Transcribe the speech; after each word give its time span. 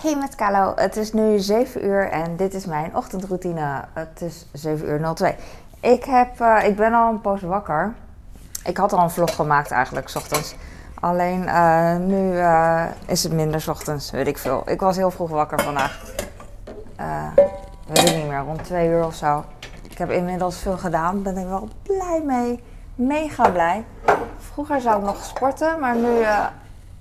Hey 0.00 0.16
met 0.16 0.34
Kalo, 0.34 0.72
het 0.76 0.96
is 0.96 1.12
nu 1.12 1.38
7 1.38 1.84
uur 1.84 2.10
en 2.10 2.36
dit 2.36 2.54
is 2.54 2.66
mijn 2.66 2.96
ochtendroutine. 2.96 3.84
Het 3.92 4.20
is 4.22 4.46
7 4.52 4.88
uur 4.88 5.14
02. 5.14 5.34
Ik, 5.80 6.04
heb, 6.04 6.40
uh, 6.40 6.64
ik 6.64 6.76
ben 6.76 6.92
al 6.92 7.10
een 7.10 7.20
poos 7.20 7.40
wakker. 7.40 7.94
Ik 8.64 8.76
had 8.76 8.92
al 8.92 9.02
een 9.02 9.10
vlog 9.10 9.34
gemaakt 9.34 9.70
eigenlijk, 9.70 10.08
s 10.08 10.16
ochtends. 10.16 10.54
Alleen 11.00 11.42
uh, 11.42 11.96
nu 11.96 12.32
uh, 12.32 12.84
is 13.06 13.22
het 13.22 13.32
minder 13.32 13.60
s 13.60 13.68
ochtends, 13.68 14.10
weet 14.10 14.26
ik 14.26 14.38
veel. 14.38 14.62
Ik 14.66 14.80
was 14.80 14.96
heel 14.96 15.10
vroeg 15.10 15.30
wakker 15.30 15.60
vandaag. 15.60 16.00
weet 17.86 18.08
ik 18.08 18.16
niet 18.16 18.28
meer, 18.28 18.40
rond 18.40 18.64
2 18.64 18.88
uur 18.88 19.04
of 19.04 19.14
zo. 19.14 19.44
Ik 19.90 19.98
heb 19.98 20.10
inmiddels 20.10 20.58
veel 20.58 20.78
gedaan, 20.78 21.22
ben 21.22 21.36
ik 21.36 21.46
wel 21.46 21.68
blij 21.82 22.22
mee. 22.24 22.62
Mega 22.94 23.50
blij. 23.50 23.84
Vroeger 24.38 24.80
zou 24.80 24.98
ik 24.98 25.04
nog 25.04 25.24
sporten, 25.24 25.80
maar 25.80 25.96
nu 25.96 26.24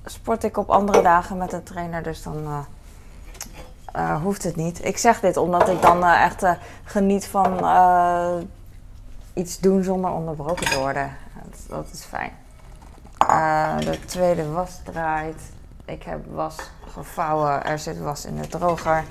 sport 0.05 0.43
ik 0.43 0.57
op 0.57 0.69
andere 0.69 1.01
dagen 1.01 1.37
met 1.37 1.53
een 1.53 1.63
trainer, 1.63 2.03
dus 2.03 2.23
dan 2.23 2.65
uh, 3.97 4.21
hoeft 4.21 4.43
het 4.43 4.55
niet. 4.55 4.85
Ik 4.85 4.97
zeg 4.97 5.19
dit 5.19 5.37
omdat 5.37 5.69
ik 5.69 5.81
dan 5.81 6.03
uh, 6.03 6.23
echt 6.23 6.45
geniet 6.83 7.27
van 7.27 7.53
iets 9.33 9.59
doen 9.59 9.83
zonder 9.83 10.11
onderbroken 10.11 10.65
te 10.65 10.79
worden. 10.79 11.17
Dat, 11.43 11.59
dat 11.67 11.87
is 11.93 12.03
fijn. 12.03 12.31
de 13.85 13.99
tweede 14.05 14.49
was 14.49 14.79
draait. 14.83 15.41
Ik 15.85 16.03
heb 16.03 16.19
was 16.31 16.55
gevouwen. 16.91 17.65
Er 17.65 17.79
zit 17.79 17.99
was 17.99 18.25
in 18.25 18.35
de 18.41 18.47
droger. 18.47 19.03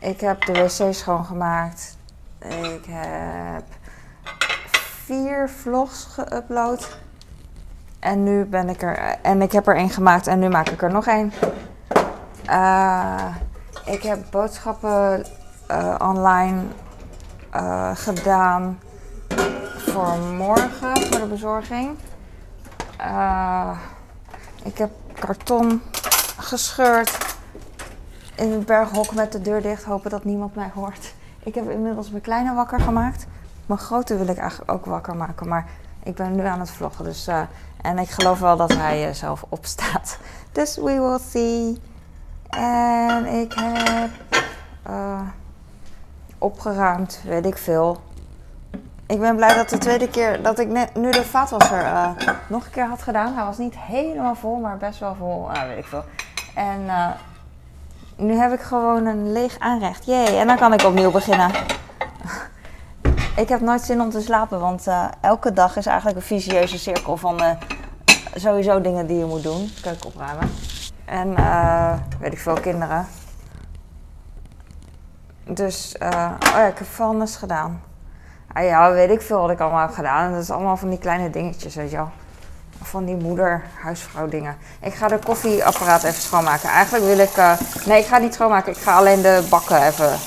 ik 0.00 0.20
heb 0.20 0.44
de 0.44 0.52
wc 0.52 0.94
schoongemaakt. 0.94 1.96
Ik 2.38 2.84
heb 2.88 3.64
vier 5.04 5.48
vlogs 5.48 6.06
geüpload. 6.06 6.96
En 7.98 8.22
nu 8.22 8.44
ben 8.44 8.68
ik 8.68 8.82
er. 8.82 9.16
En 9.22 9.42
ik 9.42 9.52
heb 9.52 9.66
er 9.66 9.76
één 9.76 9.90
gemaakt 9.90 10.26
en 10.26 10.38
nu 10.38 10.48
maak 10.48 10.68
ik 10.68 10.82
er 10.82 10.92
nog 10.92 11.06
één. 11.06 11.32
Uh, 12.50 13.34
ik 13.84 14.02
heb 14.02 14.18
boodschappen 14.30 15.24
uh, 15.70 15.94
online 15.98 16.62
uh, 17.54 17.90
gedaan 17.94 18.80
voor 19.76 20.18
morgen, 20.18 20.96
voor 20.96 21.20
de 21.20 21.26
bezorging. 21.28 21.96
ik 24.64 24.78
heb 24.78 24.90
karton 25.18 25.82
gescheurd 26.36 27.36
in 28.34 28.52
het 28.52 28.66
berghok 28.66 29.14
met 29.14 29.32
de 29.32 29.40
deur 29.40 29.62
dicht, 29.62 29.84
hopen 29.84 30.10
dat 30.10 30.24
niemand 30.24 30.54
mij 30.54 30.70
hoort. 30.74 31.14
Ik 31.38 31.54
heb 31.54 31.70
inmiddels 31.70 32.10
mijn 32.10 32.22
kleine 32.22 32.54
wakker 32.54 32.80
gemaakt. 32.80 33.26
Mijn 33.66 33.80
grote 33.80 34.16
wil 34.16 34.28
ik 34.28 34.38
eigenlijk 34.38 34.72
ook 34.72 34.84
wakker 34.84 35.16
maken, 35.16 35.48
maar 35.48 35.66
ik 36.02 36.14
ben 36.14 36.34
nu 36.34 36.44
aan 36.44 36.60
het 36.60 36.70
vloggen. 36.70 37.04
Dus, 37.04 37.28
en 37.82 37.98
ik 37.98 38.10
geloof 38.10 38.38
wel 38.38 38.56
dat 38.56 38.72
hij 38.72 39.14
zelf 39.14 39.44
opstaat. 39.48 40.18
Dus 40.52 40.76
we 40.76 40.82
will 40.82 41.18
see. 41.30 41.87
En 42.48 43.26
ik 43.26 43.52
heb 43.56 44.10
uh, 44.90 45.20
opgeruimd, 46.38 47.20
weet 47.24 47.46
ik 47.46 47.58
veel. 47.58 48.00
Ik 49.06 49.20
ben 49.20 49.36
blij 49.36 49.54
dat 49.54 49.68
de 49.68 49.78
tweede 49.78 50.08
keer 50.08 50.42
dat 50.42 50.58
ik 50.58 50.68
net, 50.68 50.94
nu 50.94 51.10
de 51.10 51.24
vaatwasser 51.24 51.82
uh, 51.82 52.10
nog 52.48 52.64
een 52.64 52.70
keer 52.70 52.86
had 52.86 53.02
gedaan. 53.02 53.34
Hij 53.34 53.44
was 53.44 53.58
niet 53.58 53.78
helemaal 53.78 54.34
vol, 54.34 54.56
maar 54.56 54.76
best 54.76 54.98
wel 54.98 55.14
vol. 55.14 55.48
Uh, 55.54 55.62
weet 55.62 55.78
ik 55.78 55.86
veel. 55.86 56.04
En 56.54 56.90
nu 58.16 58.34
heb 58.34 58.52
ik 58.52 58.60
gewoon 58.60 59.06
een 59.06 59.32
leeg 59.32 59.58
aanrecht. 59.58 60.06
Jee, 60.06 60.36
en 60.36 60.46
dan 60.46 60.56
kan 60.56 60.72
ik 60.72 60.82
opnieuw 60.82 61.10
beginnen. 61.10 61.50
Ik 63.36 63.48
heb 63.48 63.60
nooit 63.60 63.82
zin 63.82 64.00
om 64.00 64.10
te 64.10 64.20
slapen, 64.20 64.60
want 64.60 64.86
elke 65.20 65.52
dag 65.52 65.76
is 65.76 65.86
eigenlijk 65.86 66.18
een 66.18 66.24
vicieuze 66.24 66.78
cirkel 66.78 67.16
van 67.16 67.40
sowieso 68.34 68.80
dingen 68.80 69.06
die 69.06 69.18
je 69.18 69.24
moet 69.24 69.42
doen. 69.42 69.70
Keuken 69.82 70.06
opruimen. 70.06 70.50
En 71.08 71.28
uh, 71.28 71.92
weet 72.20 72.32
ik 72.32 72.38
veel, 72.38 72.60
kinderen. 72.60 73.06
Dus, 75.44 75.94
oh 76.02 76.34
ja, 76.38 76.66
ik 76.66 76.78
heb 76.78 76.86
vuilnis 76.86 77.36
gedaan. 77.36 77.82
Ah 78.52 78.64
ja, 78.64 78.92
weet 78.92 79.10
ik 79.10 79.22
veel 79.22 79.40
wat 79.40 79.50
ik 79.50 79.60
allemaal 79.60 79.86
heb 79.86 79.94
gedaan. 79.94 80.32
Dat 80.32 80.42
is 80.42 80.50
allemaal 80.50 80.76
van 80.76 80.90
die 80.90 80.98
kleine 80.98 81.30
dingetjes, 81.30 81.74
weet 81.74 81.90
je 81.90 81.96
wel. 81.96 82.10
Van 82.82 83.04
die 83.04 83.16
moeder, 83.16 83.62
huisvrouw 83.82 84.28
dingen. 84.28 84.56
Ik 84.80 84.94
ga 84.94 85.08
de 85.08 85.18
koffieapparaat 85.18 86.02
even 86.02 86.22
schoonmaken. 86.22 86.68
Eigenlijk 86.68 87.04
wil 87.04 87.18
ik... 87.18 87.36
nee, 87.86 88.00
ik 88.00 88.06
ga 88.06 88.18
niet 88.18 88.34
schoonmaken. 88.34 88.72
Ik 88.72 88.78
ga 88.78 88.96
alleen 88.96 89.22
de 89.22 89.46
bakken 89.50 89.82
even 89.82 90.18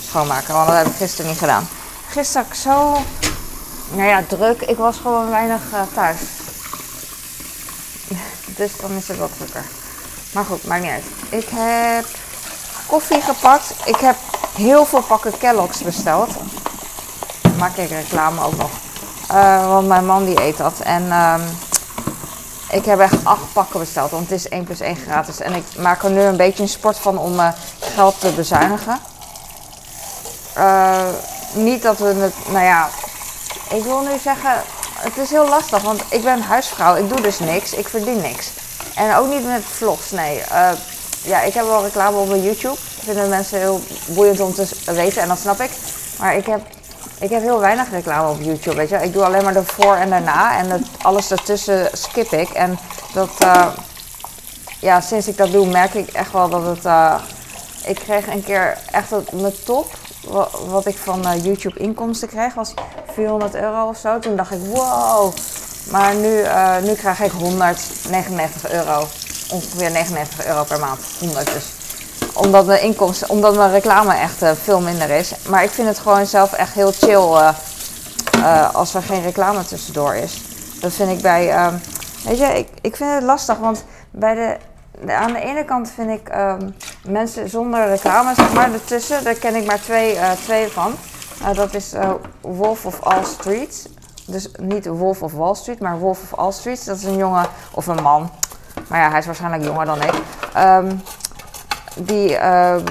schoonmaken. 0.00 0.54
Want 0.54 0.66
dat 0.66 0.76
heb 0.76 0.86
ik 0.86 0.92
gisteren 0.92 1.30
niet 1.30 1.38
gedaan 1.38 1.64
gisteren 2.10 2.56
zo 2.56 2.98
nou 3.90 4.08
ja, 4.08 4.22
druk. 4.28 4.60
Ik 4.60 4.76
was 4.76 4.96
gewoon 4.96 5.30
weinig 5.30 5.60
uh, 5.72 5.82
thuis. 5.94 6.18
dus 8.56 8.76
dan 8.76 8.90
is 8.90 9.08
het 9.08 9.18
wat 9.18 9.30
drukker. 9.36 9.64
Maar 10.32 10.44
goed, 10.44 10.64
maakt 10.64 10.82
niet 10.82 10.90
uit. 10.90 11.04
Ik 11.28 11.48
heb 11.54 12.04
koffie 12.86 13.20
gepakt. 13.20 13.74
Ik 13.84 13.96
heb 13.96 14.16
heel 14.54 14.84
veel 14.84 15.02
pakken 15.02 15.38
Kellogg's 15.38 15.82
besteld. 15.82 16.30
Maak 17.58 17.76
ik 17.76 17.88
reclame 17.88 18.42
ook 18.42 18.56
nog. 18.56 18.70
Uh, 19.30 19.68
want 19.68 19.88
mijn 19.88 20.06
man 20.06 20.24
die 20.24 20.42
eet 20.42 20.56
dat. 20.56 20.80
En 20.80 21.12
um, 21.12 21.42
ik 22.70 22.84
heb 22.84 22.98
echt 22.98 23.24
acht 23.24 23.52
pakken 23.52 23.80
besteld. 23.80 24.10
Want 24.10 24.28
het 24.28 24.38
is 24.38 24.48
1 24.48 24.64
plus 24.64 24.80
1 24.80 24.96
gratis. 24.96 25.40
En 25.40 25.54
ik 25.54 25.64
maak 25.78 26.02
er 26.02 26.10
nu 26.10 26.20
een 26.20 26.36
beetje 26.36 26.62
een 26.62 26.68
sport 26.68 26.98
van 26.98 27.18
om 27.18 27.34
uh, 27.34 27.48
geld 27.80 28.20
te 28.20 28.32
bezuinigen. 28.32 28.98
Uh, 30.56 31.08
niet 31.52 31.82
dat 31.82 31.98
we 31.98 32.06
het, 32.06 32.34
nou 32.48 32.64
ja, 32.64 32.88
ik 33.70 33.82
wil 33.82 34.00
nu 34.00 34.18
zeggen, 34.22 34.62
het 34.94 35.16
is 35.16 35.30
heel 35.30 35.48
lastig, 35.48 35.82
want 35.82 36.02
ik 36.08 36.22
ben 36.22 36.42
huisvrouw, 36.42 36.96
ik 36.96 37.08
doe 37.08 37.20
dus 37.20 37.38
niks, 37.38 37.72
ik 37.72 37.88
verdien 37.88 38.20
niks. 38.20 38.50
En 39.00 39.16
ook 39.16 39.28
niet 39.28 39.44
met 39.44 39.64
vlogs, 39.64 40.10
nee. 40.10 40.38
Uh, 40.38 40.70
ja, 41.22 41.40
ik 41.40 41.54
heb 41.54 41.64
wel 41.64 41.82
reclame 41.82 42.16
op 42.16 42.28
mijn 42.28 42.42
YouTube. 42.42 42.76
Vinden 42.76 43.28
mensen 43.28 43.58
heel 43.58 43.80
boeiend 44.06 44.40
om 44.40 44.54
te 44.54 44.68
weten 44.84 45.22
en 45.22 45.28
dat 45.28 45.38
snap 45.38 45.60
ik. 45.60 45.70
Maar 46.18 46.36
ik 46.36 46.46
heb, 46.46 46.60
ik 47.18 47.30
heb 47.30 47.42
heel 47.42 47.60
weinig 47.60 47.90
reclame 47.90 48.28
op 48.28 48.40
YouTube, 48.40 48.76
weet 48.76 48.88
je. 48.88 48.96
Ik 48.96 49.12
doe 49.12 49.24
alleen 49.24 49.44
maar 49.44 49.52
de 49.52 49.64
voor 49.64 49.94
en 49.94 50.10
daarna 50.10 50.58
en 50.58 50.70
het, 50.70 50.86
alles 51.02 51.30
ertussen 51.30 51.88
skip 51.92 52.32
ik. 52.32 52.48
En 52.48 52.78
dat, 53.12 53.30
uh, 53.42 53.66
ja, 54.80 55.00
sinds 55.00 55.28
ik 55.28 55.36
dat 55.36 55.52
doe 55.52 55.66
merk 55.66 55.94
ik 55.94 56.08
echt 56.08 56.32
wel 56.32 56.48
dat 56.48 56.64
het... 56.64 56.84
Uh, 56.84 57.14
ik 57.84 57.96
kreeg 57.96 58.26
een 58.26 58.44
keer 58.44 58.78
echt 58.90 59.10
mijn 59.32 59.62
top 59.64 59.86
wat 60.68 60.86
ik 60.86 60.96
van 60.96 61.40
YouTube 61.42 61.78
inkomsten 61.78 62.28
kreeg 62.28 62.54
was 62.54 62.74
400 63.12 63.54
euro 63.54 63.88
of 63.88 63.96
zo. 63.96 64.18
Toen 64.18 64.36
dacht 64.36 64.52
ik, 64.52 64.60
wow. 64.64 65.32
Maar 65.90 66.14
nu, 66.14 66.38
uh, 66.38 66.76
nu 66.82 66.94
krijg 66.94 67.20
ik 67.20 67.30
199 67.30 68.70
euro. 68.70 69.06
Ongeveer 69.50 69.90
99 69.90 70.46
euro 70.46 70.64
per 70.64 70.78
maand. 70.78 71.00
100 71.18 71.52
dus. 71.52 71.64
Omdat 72.32 72.66
mijn 72.66 72.82
inkomsten, 72.82 73.30
omdat 73.30 73.56
mijn 73.56 73.70
reclame 73.70 74.14
echt 74.14 74.42
uh, 74.42 74.50
veel 74.62 74.80
minder 74.80 75.10
is. 75.10 75.32
Maar 75.48 75.64
ik 75.64 75.70
vind 75.70 75.88
het 75.88 75.98
gewoon 75.98 76.26
zelf 76.26 76.52
echt 76.52 76.72
heel 76.72 76.92
chill 76.92 77.52
als 78.72 78.94
er 78.94 79.02
geen 79.02 79.22
reclame 79.22 79.64
tussendoor 79.64 80.14
is. 80.14 80.42
Dat 80.80 80.92
vind 80.92 81.10
ik 81.10 81.20
bij, 81.22 81.50
ehm, 81.50 81.74
weet 82.24 82.38
je, 82.38 82.58
ik, 82.58 82.68
ik 82.80 82.96
vind 82.96 83.10
het 83.14 83.22
lastig. 83.22 83.58
Want 83.58 83.84
bij 84.10 84.34
de 84.34 84.56
aan 85.08 85.32
de 85.32 85.40
ene 85.40 85.64
kant 85.64 85.90
vind 85.90 86.10
ik 86.10 86.34
um, 86.36 86.74
mensen 87.04 87.48
zonder 87.48 87.86
reclame, 87.86 88.34
zeg 88.34 88.52
maar, 88.52 88.72
ertussen, 88.72 89.24
daar 89.24 89.34
ken 89.34 89.54
ik 89.54 89.66
maar 89.66 89.80
twee, 89.80 90.18
twee 90.44 90.68
van. 90.68 90.94
Uh, 91.42 91.54
dat 91.54 91.74
is 91.74 91.92
Wolf 92.40 92.86
of 92.86 93.00
All 93.02 93.24
Streets. 93.24 93.86
Dus 94.30 94.50
niet 94.60 94.86
Wolf 94.86 95.22
of 95.22 95.32
Wall 95.32 95.54
Street, 95.54 95.80
maar 95.80 95.98
Wolf 95.98 96.22
of 96.22 96.38
All 96.38 96.52
Streets. 96.52 96.84
Dat 96.84 96.96
is 96.96 97.04
een 97.04 97.16
jongen 97.16 97.46
of 97.72 97.86
een 97.86 98.02
man. 98.02 98.30
Maar 98.88 99.00
ja, 99.00 99.10
hij 99.10 99.18
is 99.18 99.26
waarschijnlijk 99.26 99.64
jonger 99.64 99.86
dan 99.86 100.02
ik. 100.02 100.14
Um, 100.56 101.02
die 101.96 102.36
ehm, 102.36 102.84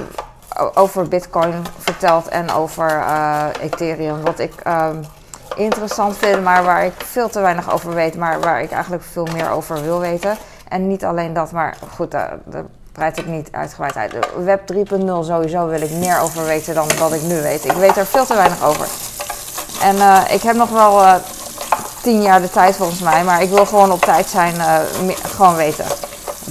over 0.73 1.07
Bitcoin 1.07 1.53
vertelt 1.77 2.27
en 2.27 2.51
over 2.51 3.03
Ethereum. 3.61 4.21
Wat 4.21 4.39
ik 4.39 4.53
interessant 5.55 6.17
vind, 6.17 6.43
maar 6.43 6.63
waar 6.63 6.85
ik 6.85 6.93
veel 6.97 7.29
te 7.29 7.39
weinig 7.39 7.71
over 7.71 7.93
weet. 7.93 8.17
Maar 8.17 8.39
waar 8.39 8.61
ik 8.61 8.71
eigenlijk 8.71 9.03
veel 9.03 9.27
meer 9.33 9.49
over 9.49 9.81
wil 9.81 9.99
weten. 9.99 10.37
En 10.67 10.87
niet 10.87 11.05
alleen 11.05 11.33
dat, 11.33 11.51
maar 11.51 11.77
goed, 11.95 12.11
daar, 12.11 12.37
daar 12.45 12.65
breid 12.91 13.17
ik 13.17 13.25
niet 13.25 13.49
uitgebreid 13.51 13.95
uit. 13.95 14.13
Web 14.43 14.73
3.0 14.73 15.05
sowieso 15.05 15.67
wil 15.67 15.81
ik 15.81 15.91
meer 15.91 16.19
over 16.19 16.45
weten 16.45 16.73
dan 16.75 16.87
wat 16.97 17.13
ik 17.13 17.21
nu 17.21 17.41
weet. 17.41 17.65
Ik 17.65 17.71
weet 17.71 17.97
er 17.97 18.05
veel 18.05 18.25
te 18.25 18.35
weinig 18.35 18.63
over. 18.63 18.87
En 19.81 19.95
uh, 19.95 20.21
ik 20.29 20.41
heb 20.41 20.55
nog 20.55 20.69
wel 20.69 21.01
uh, 21.01 21.13
tien 22.01 22.21
jaar 22.21 22.41
de 22.41 22.49
tijd 22.49 22.75
volgens 22.75 22.99
mij, 22.99 23.23
maar 23.23 23.41
ik 23.41 23.49
wil 23.49 23.65
gewoon 23.65 23.91
op 23.91 24.01
tijd 24.01 24.29
zijn, 24.29 24.55
uh, 24.55 24.79
gewoon 25.23 25.55
weten. 25.55 25.85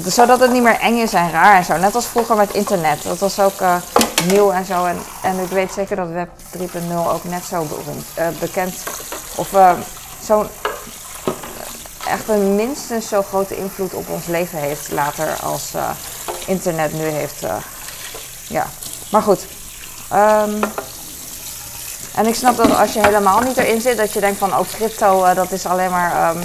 Zodat 0.05 0.41
het 0.41 0.53
niet 0.53 0.63
meer 0.63 0.79
eng 0.81 0.99
is 0.99 1.13
en 1.13 1.31
raar 1.31 1.57
en 1.57 1.65
zo. 1.65 1.77
Net 1.77 1.95
als 1.95 2.07
vroeger 2.07 2.37
met 2.37 2.55
internet. 2.55 3.03
Dat 3.03 3.19
was 3.19 3.41
ook 3.41 3.61
nieuw 4.27 4.51
en 4.51 4.65
zo. 4.65 4.85
En, 4.85 4.99
en 5.23 5.39
ik 5.39 5.49
weet 5.49 5.73
zeker 5.73 5.97
dat 5.97 6.09
Web 6.09 6.29
3.0 6.59 6.65
ook 7.13 7.25
net 7.25 7.45
zo 7.45 7.67
bekend 8.41 8.75
of 9.37 9.49
zo'n 10.23 10.49
echt 12.07 12.29
een 12.29 12.55
minstens 12.55 13.09
zo 13.09 13.23
grote 13.23 13.57
invloed 13.57 13.95
op 13.95 14.09
ons 14.09 14.27
leven 14.27 14.59
heeft 14.59 14.91
later 14.91 15.37
als 15.43 15.73
internet 16.47 16.93
nu 16.93 17.05
heeft. 17.05 17.47
Ja, 18.49 18.67
maar 19.11 19.23
goed. 19.23 19.47
Um, 20.13 20.61
en 22.19 22.27
ik 22.27 22.35
snap 22.35 22.57
dat 22.57 22.77
als 22.77 22.93
je 22.93 23.01
helemaal 23.01 23.41
niet 23.41 23.57
erin 23.57 23.81
zit, 23.81 23.97
dat 23.97 24.13
je 24.13 24.21
denkt 24.21 24.39
van, 24.39 24.59
oh 24.59 24.69
crypto, 24.73 25.25
uh, 25.25 25.35
dat 25.35 25.51
is 25.51 25.67
alleen 25.67 25.91
maar 25.91 26.37
um, 26.37 26.43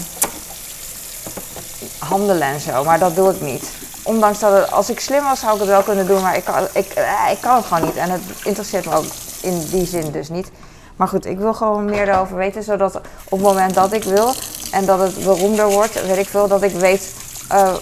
handelen 1.98 2.48
en 2.48 2.60
zo. 2.60 2.84
Maar 2.84 3.00
dat 3.00 3.16
doe 3.16 3.32
ik 3.32 3.42
niet. 3.42 3.72
ondanks 4.04 4.40
dat 4.40 4.54
het, 4.54 4.72
als 4.72 4.90
ik 4.90 5.00
slim 5.00 5.24
was, 5.24 5.40
zou 5.40 5.54
ik 5.54 5.60
het 5.60 5.70
wel 5.70 5.82
kunnen 5.82 6.08
doen, 6.08 6.22
maar 6.22 6.38
ik 6.38 6.44
kan, 6.44 6.68
ik, 6.74 6.92
eh, 6.92 7.32
ik 7.32 7.42
kan 7.42 7.56
het 7.56 7.66
gewoon 7.66 7.86
niet. 7.86 7.96
En 7.96 8.10
het 8.10 8.22
interesseert 8.44 8.86
me 8.86 8.96
ook 8.96 9.06
in 9.42 9.66
die 9.70 9.86
zin 9.86 10.12
dus 10.12 10.30
niet. 10.30 10.52
Maar 10.96 11.08
goed, 11.08 11.26
ik 11.26 11.38
wil 11.38 11.54
gewoon 11.54 11.86
meer 11.86 12.10
erover 12.10 12.36
weten, 12.36 12.64
zodat 12.64 12.96
op 12.96 13.04
het 13.30 13.42
moment 13.42 13.74
dat 13.74 13.94
ik 13.94 14.04
wil 14.04 14.34
en 14.72 14.86
dat 14.86 15.00
het 15.00 15.24
beroemder 15.24 15.70
wordt, 15.70 16.06
weet 16.06 16.18
ik 16.18 16.28
veel, 16.28 16.48
dat 16.48 16.62
ik 16.62 16.76
weet 16.76 17.14
uh, 17.52 17.74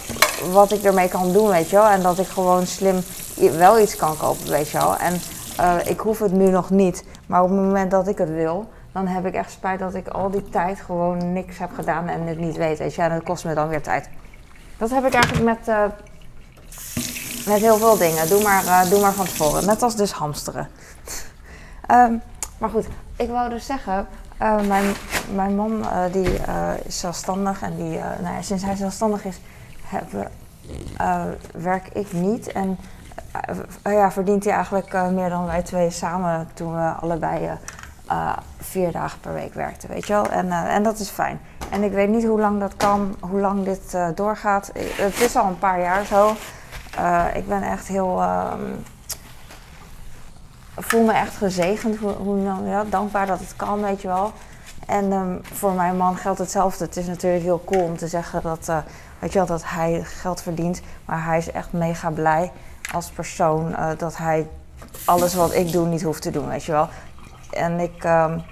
wat 0.52 0.72
ik 0.72 0.84
ermee 0.84 1.08
kan 1.08 1.34
doen, 1.34 1.50
weet 1.50 1.70
je 1.70 1.76
wel. 1.76 1.86
En 1.86 2.02
dat 2.02 2.20
ik 2.20 2.28
gewoon 2.28 2.68
slim 2.68 3.04
wel 3.58 3.80
iets 3.80 3.96
kan 3.96 4.18
kopen, 4.18 4.50
weet 4.50 4.70
je 4.70 4.78
wel. 4.78 4.98
En 4.98 5.22
uh, 5.60 5.76
ik 5.86 6.00
hoef 6.00 6.20
het 6.20 6.32
nu 6.32 6.50
nog 6.50 6.70
niet, 6.70 7.04
maar 7.26 7.44
op 7.44 7.50
het 7.50 7.60
moment 7.60 7.92
dat 7.92 8.08
ik 8.08 8.18
het 8.18 8.30
wil, 8.30 8.70
dan 8.92 9.08
heb 9.08 9.26
ik 9.26 9.34
echt 9.34 9.52
spijt 9.52 9.80
dat 9.80 9.96
ik 9.96 10.08
al 10.08 10.32
die 10.32 10.50
tijd 10.50 10.80
gewoon 10.80 11.34
niks 11.34 11.58
heb 11.58 11.70
gedaan 11.74 12.08
en 12.08 12.28
het 12.28 12.38
niet 12.38 12.58
weet, 12.58 12.78
weet 12.78 12.96
je. 12.96 13.10
Dat 13.10 13.24
kost 13.24 13.46
me 13.46 13.54
dan 13.54 13.68
weer 13.68 13.82
tijd. 13.82 14.10
Dat 14.78 14.90
heb 14.90 15.06
ik 15.06 15.14
eigenlijk 15.14 15.44
met, 15.44 15.68
uh, 15.68 15.84
met 17.46 17.60
heel 17.60 17.78
veel 17.78 17.98
dingen. 17.98 18.30
Doe 18.30 18.42
maar, 18.42 18.64
uh, 18.64 18.90
doe 18.90 19.02
maar 19.02 19.14
van 19.14 19.26
tevoren. 19.26 19.66
Net 19.66 19.82
als 19.82 19.96
dus 19.96 20.12
hamsteren. 20.12 20.68
um, 21.92 22.22
maar 22.60 22.70
goed, 22.70 22.88
ik 23.16 23.30
wou 23.30 23.50
dus 23.50 23.66
zeggen, 23.66 24.08
mijn, 24.68 24.94
mijn 25.34 25.56
man 25.56 25.86
die 26.12 26.30
is 26.84 27.00
zelfstandig 27.00 27.62
en 27.62 27.76
die, 27.76 28.00
nou 28.22 28.36
ja, 28.36 28.42
sinds 28.42 28.64
hij 28.64 28.76
zelfstandig 28.76 29.26
is, 29.26 29.40
hebben, 29.84 30.32
werk 31.54 31.88
ik 31.94 32.12
niet. 32.12 32.52
En 32.52 32.78
ja, 33.84 34.12
verdient 34.12 34.44
hij 34.44 34.54
eigenlijk 34.54 34.94
meer 35.12 35.30
dan 35.30 35.46
wij 35.46 35.62
twee 35.62 35.90
samen 35.90 36.50
toen 36.54 36.76
we 36.76 36.90
allebei 36.90 37.50
vier 38.58 38.92
dagen 38.92 39.20
per 39.20 39.34
week 39.34 39.54
werkten, 39.54 39.90
weet 39.90 40.08
je 40.08 40.14
wel. 40.14 40.30
En, 40.30 40.52
en 40.52 40.84
dat 40.84 41.00
is 41.00 41.10
fijn. 41.10 41.40
En 41.70 41.84
ik 41.84 41.92
weet 41.92 42.10
niet 42.10 42.26
hoe 42.26 42.40
lang 42.40 42.60
dat 42.60 42.76
kan, 42.76 43.16
hoe 43.20 43.40
lang 43.40 43.64
dit 43.64 43.98
doorgaat. 44.16 44.72
Het 44.74 45.22
is 45.22 45.36
al 45.36 45.48
een 45.48 45.60
paar 45.60 45.80
jaar 45.80 46.06
zo. 46.06 46.30
Ik 47.34 47.48
ben 47.48 47.64
echt 47.64 47.88
heel. 47.88 48.22
Uh, 48.22 48.54
voel 50.76 51.04
me 51.04 51.14
echt 51.14 51.36
gezegend, 51.36 51.98
hoe, 51.98 52.12
hoe, 52.12 52.64
ja, 52.66 52.84
dankbaar 52.84 53.26
dat 53.26 53.40
het 53.40 53.56
kan, 53.56 53.82
weet 53.82 54.02
je 54.02 54.08
wel. 54.08 54.32
En 54.88 55.12
um, 55.12 55.40
voor 55.42 55.72
mijn 55.72 55.98
man 55.98 56.18
geldt 56.18 56.40
hetzelfde. 56.40 56.86
Het 56.86 56.98
is 56.98 57.08
natuurlijk 57.08 57.44
heel 57.44 57.64
cool 57.66 57.84
om 57.84 57.98
te 57.98 58.08
zeggen 58.08 58.42
dat, 58.42 58.72
weet 59.20 59.32
je 59.32 59.38
wel, 59.38 59.48
dat 59.48 59.64
hij 59.66 60.04
geld 60.04 60.42
verdient. 60.42 60.82
Maar 61.06 61.26
hij 61.26 61.38
is 61.38 61.52
echt 61.52 61.72
mega 61.72 62.10
blij 62.10 62.52
als 62.92 63.10
persoon 63.10 63.76
dat 63.98 64.18
hij 64.18 64.48
alles 65.06 65.34
wat 65.34 65.54
ik 65.54 65.72
doe 65.72 65.88
niet 65.88 66.02
hoeft 66.02 66.22
te 66.22 66.32
doen, 66.32 66.48
weet 66.48 66.64
je 66.64 66.72
wel. 66.72 66.88
En 67.52 67.80
ik, 67.80 68.04
um, 68.04 68.44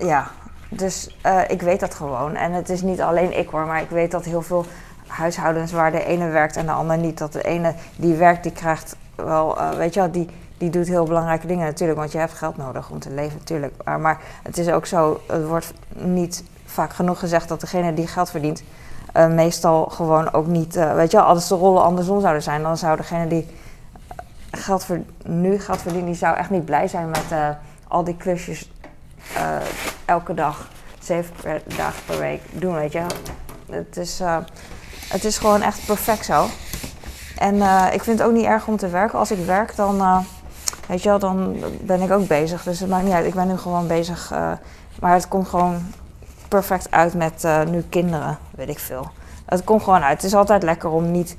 ja, 0.00 0.30
dus 0.68 1.18
uh, 1.26 1.40
ik 1.48 1.62
weet 1.62 1.80
dat 1.80 1.94
gewoon. 1.94 2.34
En 2.34 2.52
het 2.52 2.68
is 2.68 2.82
niet 2.82 3.00
alleen 3.00 3.38
ik 3.38 3.48
hoor, 3.48 3.66
maar 3.66 3.82
ik 3.82 3.90
weet 3.90 4.10
dat 4.10 4.24
heel 4.24 4.42
veel 4.42 4.64
huishoudens 5.06 5.72
waar 5.72 5.92
de 5.92 6.04
ene 6.04 6.28
werkt 6.28 6.56
en 6.56 6.66
de 6.66 6.72
ander 6.72 6.98
niet, 6.98 7.18
dat 7.18 7.32
de 7.32 7.42
ene 7.42 7.74
die 7.96 8.14
werkt, 8.14 8.42
die 8.42 8.52
krijgt 8.52 8.96
wel, 9.14 9.58
uh, 9.58 9.70
weet 9.70 9.94
je 9.94 10.00
wel, 10.00 10.10
die, 10.10 10.28
die 10.58 10.70
doet 10.70 10.88
heel 10.88 11.04
belangrijke 11.04 11.46
dingen 11.46 11.66
natuurlijk, 11.66 11.98
want 11.98 12.12
je 12.12 12.18
hebt 12.18 12.32
geld 12.32 12.56
nodig 12.56 12.90
om 12.90 12.98
te 12.98 13.10
leven 13.10 13.38
natuurlijk. 13.38 13.74
Maar, 13.84 14.00
maar 14.00 14.20
het 14.42 14.58
is 14.58 14.68
ook 14.68 14.86
zo, 14.86 15.20
het 15.26 15.46
wordt 15.46 15.72
niet 15.92 16.44
vaak 16.64 16.92
genoeg 16.92 17.18
gezegd 17.18 17.48
dat 17.48 17.60
degene 17.60 17.94
die 17.94 18.06
geld 18.06 18.30
verdient, 18.30 18.62
uh, 19.16 19.26
meestal 19.26 19.84
gewoon 19.84 20.32
ook 20.32 20.46
niet, 20.46 20.74
weet 20.74 21.10
je 21.10 21.16
wel, 21.16 21.26
als 21.26 21.48
de 21.48 21.54
rollen 21.54 21.82
andersom 21.82 22.20
zouden 22.20 22.42
zijn, 22.42 22.62
dan 22.62 22.76
zou 22.76 22.96
degene 22.96 23.26
die 23.26 23.46
geld 24.50 24.84
ver, 24.84 25.02
nu 25.24 25.58
geld 25.60 25.82
verdient, 25.82 26.06
die 26.06 26.14
zou 26.14 26.36
echt 26.36 26.50
niet 26.50 26.64
blij 26.64 26.88
zijn 26.88 27.10
met 27.10 27.56
al 27.88 28.04
die 28.04 28.16
klusjes 28.16 28.72
elke 30.04 30.34
dag, 30.34 30.68
zeven 30.98 31.62
dagen 31.76 32.04
per 32.06 32.18
week 32.18 32.40
doen, 32.50 32.74
weet 32.74 32.92
je. 32.92 33.02
Het 33.70 33.96
is, 33.96 34.20
het 35.08 35.24
is 35.24 35.38
gewoon 35.38 35.62
echt 35.62 35.86
perfect 35.86 36.24
zo. 36.24 36.46
En 37.38 37.54
ik 37.92 38.02
vind 38.02 38.18
het 38.18 38.28
ook 38.28 38.34
niet 38.34 38.44
erg 38.44 38.66
om 38.66 38.76
te 38.76 38.88
werken. 38.88 39.18
Als 39.18 39.30
ik 39.30 39.44
werk, 39.46 39.76
dan, 39.76 40.24
weet 40.88 41.02
je 41.02 41.08
wel, 41.08 41.18
dan 41.18 41.56
ben 41.80 42.00
ik 42.00 42.10
ook 42.10 42.26
bezig. 42.26 42.62
Dus 42.62 42.80
het 42.80 42.88
maakt 42.88 43.04
niet 43.04 43.12
uit. 43.12 43.26
Ik 43.26 43.34
ben 43.34 43.48
nu 43.48 43.56
gewoon 43.56 43.86
bezig. 43.86 44.32
maar 45.00 45.14
het 45.14 45.28
komt 45.28 45.48
gewoon 45.48 45.82
perfect 46.52 46.90
uit 46.90 47.14
met 47.14 47.46
nu 47.70 47.82
kinderen, 47.88 48.38
weet 48.50 48.68
ik 48.68 48.78
veel. 48.78 49.10
Het 49.46 49.64
komt 49.64 49.82
gewoon 49.82 50.02
uit. 50.02 50.16
Het 50.16 50.24
is 50.24 50.34
altijd 50.34 50.62
lekker 50.62 50.90
om 50.90 51.10
niet 51.10 51.36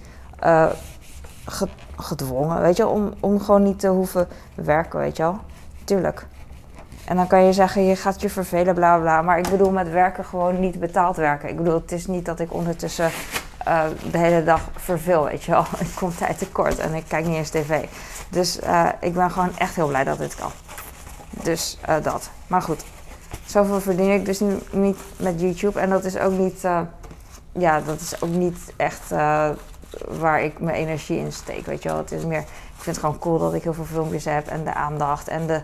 gedwongen, 1.98 2.62
weet 2.62 2.77
je, 2.77 2.88
om, 2.88 3.13
om 3.19 3.39
gewoon 3.39 3.63
niet 3.63 3.80
te 3.80 3.88
hoeven 3.88 4.27
werken, 4.56 5.00
weet 5.00 5.18
je 5.18 5.24
wel. 5.24 5.39
Tuurlijk. 5.83 6.25
En 7.06 7.15
dan 7.15 7.27
kan 7.27 7.44
je 7.44 7.54
zeggen, 7.54 7.86
je 7.86 7.95
gaat 7.95 8.21
je 8.21 8.30
vervelen, 8.30 8.74
bla 8.74 8.98
bla. 8.98 9.21
Maar 9.21 9.38
ik 9.38 9.50
bedoel 9.50 9.71
met 9.71 9.92
werken 9.92 10.25
gewoon 10.25 10.60
niet 10.60 10.80
betaald 10.80 11.15
werken. 11.15 11.50
Ik 11.50 11.57
bedoel, 11.57 11.74
het 11.74 11.92
is 11.92 12.07
niet 12.07 12.25
dat 12.25 12.39
ik 12.39 12.54
ondertussen 12.54 13.12
uh, 13.68 13.83
de 14.12 14.18
hele 14.18 14.44
dag 14.44 14.62
verveel, 14.75 15.24
weet 15.24 15.44
je 15.44 15.51
wel. 15.51 15.65
Ik 15.80 15.95
kom 15.95 16.15
tijd 16.15 16.38
tekort 16.38 16.80
en 16.80 16.94
ik 16.94 17.04
kijk 17.07 17.25
niet 17.25 17.36
eens 17.36 17.50
tv. 17.50 17.86
Dus 18.30 18.60
ik 19.00 19.13
ben 19.13 19.31
gewoon 19.31 19.57
echt 19.57 19.75
heel 19.75 19.88
blij 19.88 20.04
dat 20.04 20.18
dit 20.18 20.36
kan. 20.36 20.51
Dus 21.44 21.80
dat. 22.01 22.30
Maar 22.48 22.62
goed, 22.62 22.83
zoveel 23.45 23.81
verdien 23.81 24.12
ik 24.12 24.25
dus 24.25 24.41
niet 24.71 24.97
met 25.18 25.41
YouTube. 25.41 25.80
En 25.80 25.89
dat 25.89 26.03
is 26.03 26.18
ook 26.18 26.31
niet, 26.31 26.62
ja, 27.51 27.81
dat 27.81 28.00
is 28.00 28.21
ook 28.21 28.30
niet 28.30 28.74
echt 28.75 29.09
waar 30.07 30.41
ik 30.41 30.59
mijn 30.59 30.75
energie 30.75 31.18
in 31.18 31.31
steek, 31.31 31.65
weet 31.65 31.83
je 31.83 31.89
wel. 31.89 31.97
Het 31.97 32.12
is 32.12 32.25
meer, 32.25 32.39
ik 32.39 32.47
vind 32.75 32.95
het 32.95 33.06
gewoon 33.06 33.19
cool 33.19 33.39
dat 33.39 33.53
ik 33.53 33.63
heel 33.63 33.74
veel 33.74 33.83
filmpjes 33.83 34.25
heb 34.25 34.47
en 34.47 34.63
de 34.63 34.74
aandacht 34.74 35.27
en 35.27 35.47
de 35.47 35.62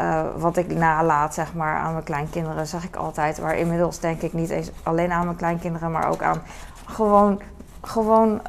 uh, 0.00 0.22
wat 0.36 0.56
ik 0.56 0.74
nalaat 0.74 1.34
zeg 1.34 1.54
maar, 1.54 1.76
aan 1.76 1.92
mijn 1.92 2.04
kleinkinderen, 2.04 2.66
zeg 2.66 2.84
ik 2.84 2.96
altijd. 2.96 3.40
Maar 3.40 3.56
inmiddels 3.56 3.98
denk 3.98 4.22
ik 4.22 4.32
niet 4.32 4.50
eens 4.50 4.70
alleen 4.82 5.12
aan 5.12 5.24
mijn 5.24 5.36
kleinkinderen, 5.36 5.90
maar 5.90 6.08
ook 6.08 6.22
aan 6.22 6.42
gewoon, 6.84 7.40
gewoon 7.80 8.40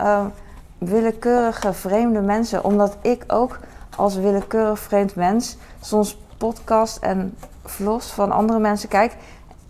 willekeurige 0.78 1.74
vreemde 1.74 2.22
mensen. 2.22 2.64
Omdat 2.64 2.98
ik 3.02 3.24
ook 3.28 3.60
als 3.96 4.16
willekeurig 4.16 4.80
vreemd 4.80 5.16
mens 5.16 5.58
soms 5.82 6.18
podcast 6.38 6.98
en 6.98 7.38
vlogs 7.70 8.12
van 8.12 8.32
andere 8.32 8.60
mensen 8.60 8.90
kijk. 8.90 9.16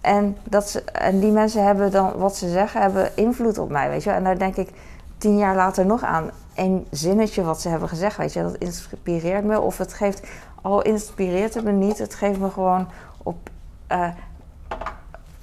En, 0.02 0.38
dat 0.44 0.70
ze, 0.70 0.82
en 0.82 1.20
die 1.20 1.32
mensen 1.32 1.64
hebben 1.64 1.92
dan 1.92 2.14
wat 2.18 2.36
ze 2.36 2.50
zeggen, 2.50 2.82
hebben 2.82 3.16
invloed 3.16 3.58
op 3.58 3.70
mij, 3.70 3.90
weet 3.90 4.04
je. 4.04 4.12
En 4.12 4.24
daar 4.24 4.38
denk 4.38 4.56
ik 4.56 4.70
tien 5.18 5.38
jaar 5.38 5.56
later 5.56 5.86
nog 5.86 6.04
aan. 6.04 6.30
Een 6.56 6.88
zinnetje 6.92 7.44
wat 7.44 7.62
ze 7.62 7.70
hebben 7.70 7.90
gezegd, 7.90 8.18
weet 8.18 8.34
je, 8.34 8.42
dat 8.42 8.56
inspireert 8.56 9.44
me. 9.44 9.60
Of 9.60 9.78
het 9.78 9.94
geeft 9.94 10.28
al 10.62 10.82
inspireert 10.82 11.54
het 11.54 11.64
me 11.64 11.72
niet. 11.72 11.98
Het 11.98 12.16
geeft 12.16 12.40
me 12.40 12.50
gewoon 12.50 12.88
op 13.24 13.50
uh, 13.92 14.08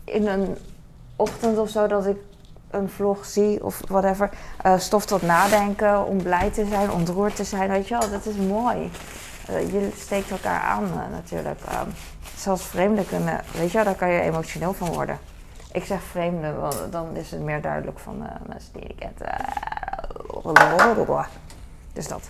in 0.05 0.27
een 0.27 0.57
ochtend 1.17 1.59
of 1.59 1.69
zo 1.69 1.87
dat 1.87 2.07
ik 2.07 2.17
een 2.71 2.89
vlog 2.89 3.25
zie 3.25 3.65
of 3.65 3.81
whatever. 3.89 4.31
Uh, 4.67 4.79
stof 4.79 5.07
tot 5.07 5.23
nadenken, 5.23 6.07
om 6.07 6.23
blij 6.23 6.51
te 6.51 6.67
zijn, 6.67 6.91
ontroerd 6.91 7.37
te 7.37 7.45
zijn. 7.45 7.71
Weet 7.71 7.89
je 7.89 7.99
wel, 7.99 8.11
dat 8.11 8.27
is 8.27 8.37
mooi. 8.37 8.91
Uh, 9.51 9.73
je 9.73 9.91
steekt 9.97 10.31
elkaar 10.31 10.61
aan 10.61 10.91
natuurlijk. 11.11 11.61
Zelfs 12.45 12.65
vreemden 12.65 13.07
kunnen, 13.07 13.41
weet 13.53 13.71
je 13.71 13.85
daar 13.85 13.95
kan 13.95 14.09
je 14.09 14.21
emotioneel 14.21 14.73
van 14.73 14.89
worden. 14.89 15.19
Ik 15.73 15.85
zeg 15.85 16.03
vreemden, 16.03 16.61
want 16.61 16.77
dan 16.91 17.17
is 17.17 17.31
het 17.31 17.41
meer 17.41 17.61
duidelijk 17.61 17.99
van 17.99 18.27
mensen 18.47 18.73
die 18.73 18.83
ik 18.83 18.97
ken. 18.97 19.15
Dus 21.93 22.09
dat. 22.09 22.29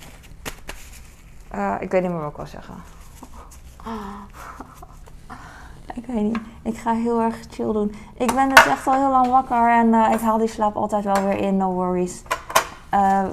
Uh, 1.55 1.75
ik 1.81 1.91
weet 1.91 2.03
niet 2.03 2.11
meer 2.11 2.21
wat 2.21 2.31
ik 2.31 2.37
wil 2.37 2.47
zeggen. 2.47 2.75
Ik 5.95 6.07
weet 6.07 6.23
niet. 6.23 6.39
Ik 6.63 6.77
ga 6.77 6.93
heel 6.93 7.21
erg 7.21 7.37
chill 7.51 7.73
doen. 7.73 7.95
Ik 8.15 8.35
ben 8.35 8.49
dus 8.49 8.67
echt 8.67 8.87
al 8.87 8.95
heel 8.95 9.11
lang 9.11 9.27
wakker 9.27 9.71
en 9.71 10.13
ik 10.13 10.21
haal 10.21 10.39
die 10.39 10.49
slaap 10.49 10.77
altijd 10.77 11.05
wel 11.05 11.23
weer 11.23 11.39
in, 11.39 11.57
no 11.57 11.73
worries. 11.73 12.23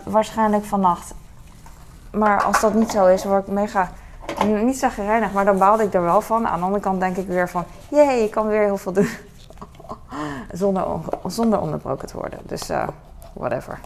Waarschijnlijk 0.04 0.66
vannacht. 0.66 1.14
Maar 2.12 2.44
als 2.44 2.62
dat 2.62 2.74
niet 2.74 2.92
zo 2.92 3.06
is, 3.06 3.24
word 3.24 3.48
ik 3.48 3.54
mega, 3.54 3.92
niet 4.64 4.80
zagrijnig, 4.80 5.32
maar 5.32 5.46
dan 5.46 5.58
baalde 5.58 5.84
ik 5.84 5.94
er 5.94 6.02
wel 6.02 6.22
van. 6.22 6.48
Aan 6.48 6.60
de 6.60 6.66
andere 6.66 6.84
kant 6.84 7.00
denk 7.00 7.18
ik 7.18 7.28
weer 7.28 7.50
van, 7.50 7.64
jee, 7.90 8.24
ik 8.24 8.32
kan 8.32 8.48
weer 8.48 8.64
heel 8.64 8.78
veel 8.78 8.94
doen. 8.94 9.10
zonder, 10.52 10.86
zonder 11.26 11.60
onderbroken 11.60 12.08
te 12.08 12.18
worden. 12.18 12.40
Dus 12.44 12.70
uh, 12.70 12.88
whatever. 13.34 13.80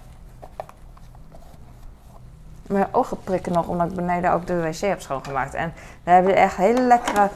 Mijn 2.67 2.87
ogen 2.91 3.17
prikken 3.23 3.51
nog 3.51 3.67
omdat 3.67 3.89
ik 3.89 3.95
beneden 3.95 4.31
ook 4.31 4.47
de 4.47 4.61
wc 4.61 4.79
heb 4.79 5.01
schoongemaakt. 5.01 5.53
En 5.53 5.73
we 6.03 6.11
hebben 6.11 6.35
echt 6.35 6.55
hele 6.55 6.81
lekkere 6.81 7.29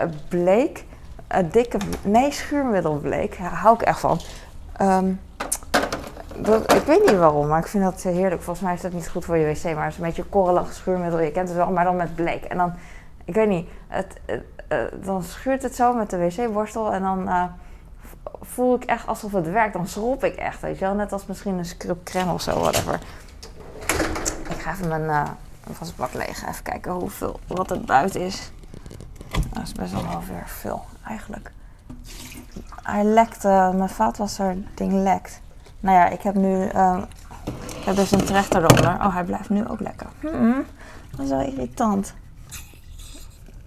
uh, 0.00 0.06
bleek, 0.28 0.84
uh, 1.32 1.38
dikke, 1.50 1.78
nee 2.02 2.32
schuurmiddelbleek. 2.32 3.38
Daar 3.38 3.54
hou 3.54 3.74
ik 3.74 3.82
echt 3.82 4.00
van. 4.00 4.20
Um, 4.80 5.20
ik 6.48 6.82
weet 6.86 7.04
niet 7.06 7.18
waarom, 7.18 7.46
maar 7.46 7.58
ik 7.58 7.66
vind 7.66 7.84
dat 7.84 8.02
heerlijk. 8.02 8.42
Volgens 8.42 8.66
mij 8.66 8.74
is 8.74 8.80
dat 8.80 8.92
niet 8.92 9.08
goed 9.08 9.24
voor 9.24 9.36
je 9.36 9.54
wc, 9.54 9.74
maar 9.74 9.84
het 9.84 9.92
is 9.92 9.98
een 9.98 10.04
beetje 10.04 10.24
korrelig 10.24 10.72
schuurmiddel. 10.72 11.20
Je 11.20 11.32
kent 11.32 11.48
het 11.48 11.56
wel, 11.56 11.70
maar 11.70 11.84
dan 11.84 11.96
met 11.96 12.14
bleek. 12.14 12.44
En 12.44 12.56
dan, 12.56 12.72
ik 13.24 13.34
weet 13.34 13.48
niet, 13.48 13.68
het, 13.88 14.20
uh, 14.26 14.78
dan 15.04 15.22
schuurt 15.22 15.62
het 15.62 15.74
zo 15.74 15.92
met 15.92 16.10
de 16.10 16.18
wc-borstel 16.18 16.92
en 16.92 17.02
dan 17.02 17.50
voel 18.40 18.74
ik 18.74 18.84
echt 18.84 19.06
alsof 19.06 19.32
het 19.32 19.50
werkt. 19.50 19.72
Dan 19.72 19.86
schrop 19.86 20.24
ik 20.24 20.34
echt, 20.34 20.60
weet 20.60 20.78
je 20.78 20.84
wel. 20.84 20.94
Net 20.94 21.12
als 21.12 21.26
misschien 21.26 21.58
een 21.58 21.64
scrub 21.64 22.04
crème 22.04 22.32
of 22.32 22.42
zo, 22.42 22.58
whatever. 22.58 22.98
Ik 24.48 24.60
ga 24.60 24.72
even 24.72 24.88
mijn 24.88 25.02
uh, 25.02 25.28
wasbak 25.78 26.12
leeg. 26.12 26.48
Even 26.48 26.62
kijken 26.62 26.92
hoeveel, 26.92 27.40
wat 27.46 27.70
het 27.70 27.86
buiten 27.86 28.20
is. 28.20 28.52
Dat 29.52 29.62
is 29.62 29.72
best 29.72 29.92
wel 29.92 30.02
weer 30.02 30.46
veel, 30.46 30.84
eigenlijk. 31.06 31.50
Hij 32.82 33.04
lekt, 33.04 33.42
mijn 33.42 33.88
vaatwasser 33.88 34.56
ding 34.74 34.92
lekt. 34.92 35.41
Nou 35.82 35.96
ja, 35.96 36.08
ik 36.08 36.22
heb 36.22 36.34
nu 36.34 36.70
uh, 36.74 37.02
Ik 37.78 37.84
heb 37.84 37.96
dus 37.96 38.10
een 38.10 38.24
trechter 38.24 38.64
eronder. 38.64 38.94
Oh, 38.94 39.14
hij 39.14 39.24
blijft 39.24 39.48
nu 39.48 39.68
ook 39.68 39.80
lekker. 39.80 40.06
Hmm, 40.20 40.64
dat 41.10 41.20
is 41.20 41.28
wel 41.28 41.40
irritant. 41.40 42.14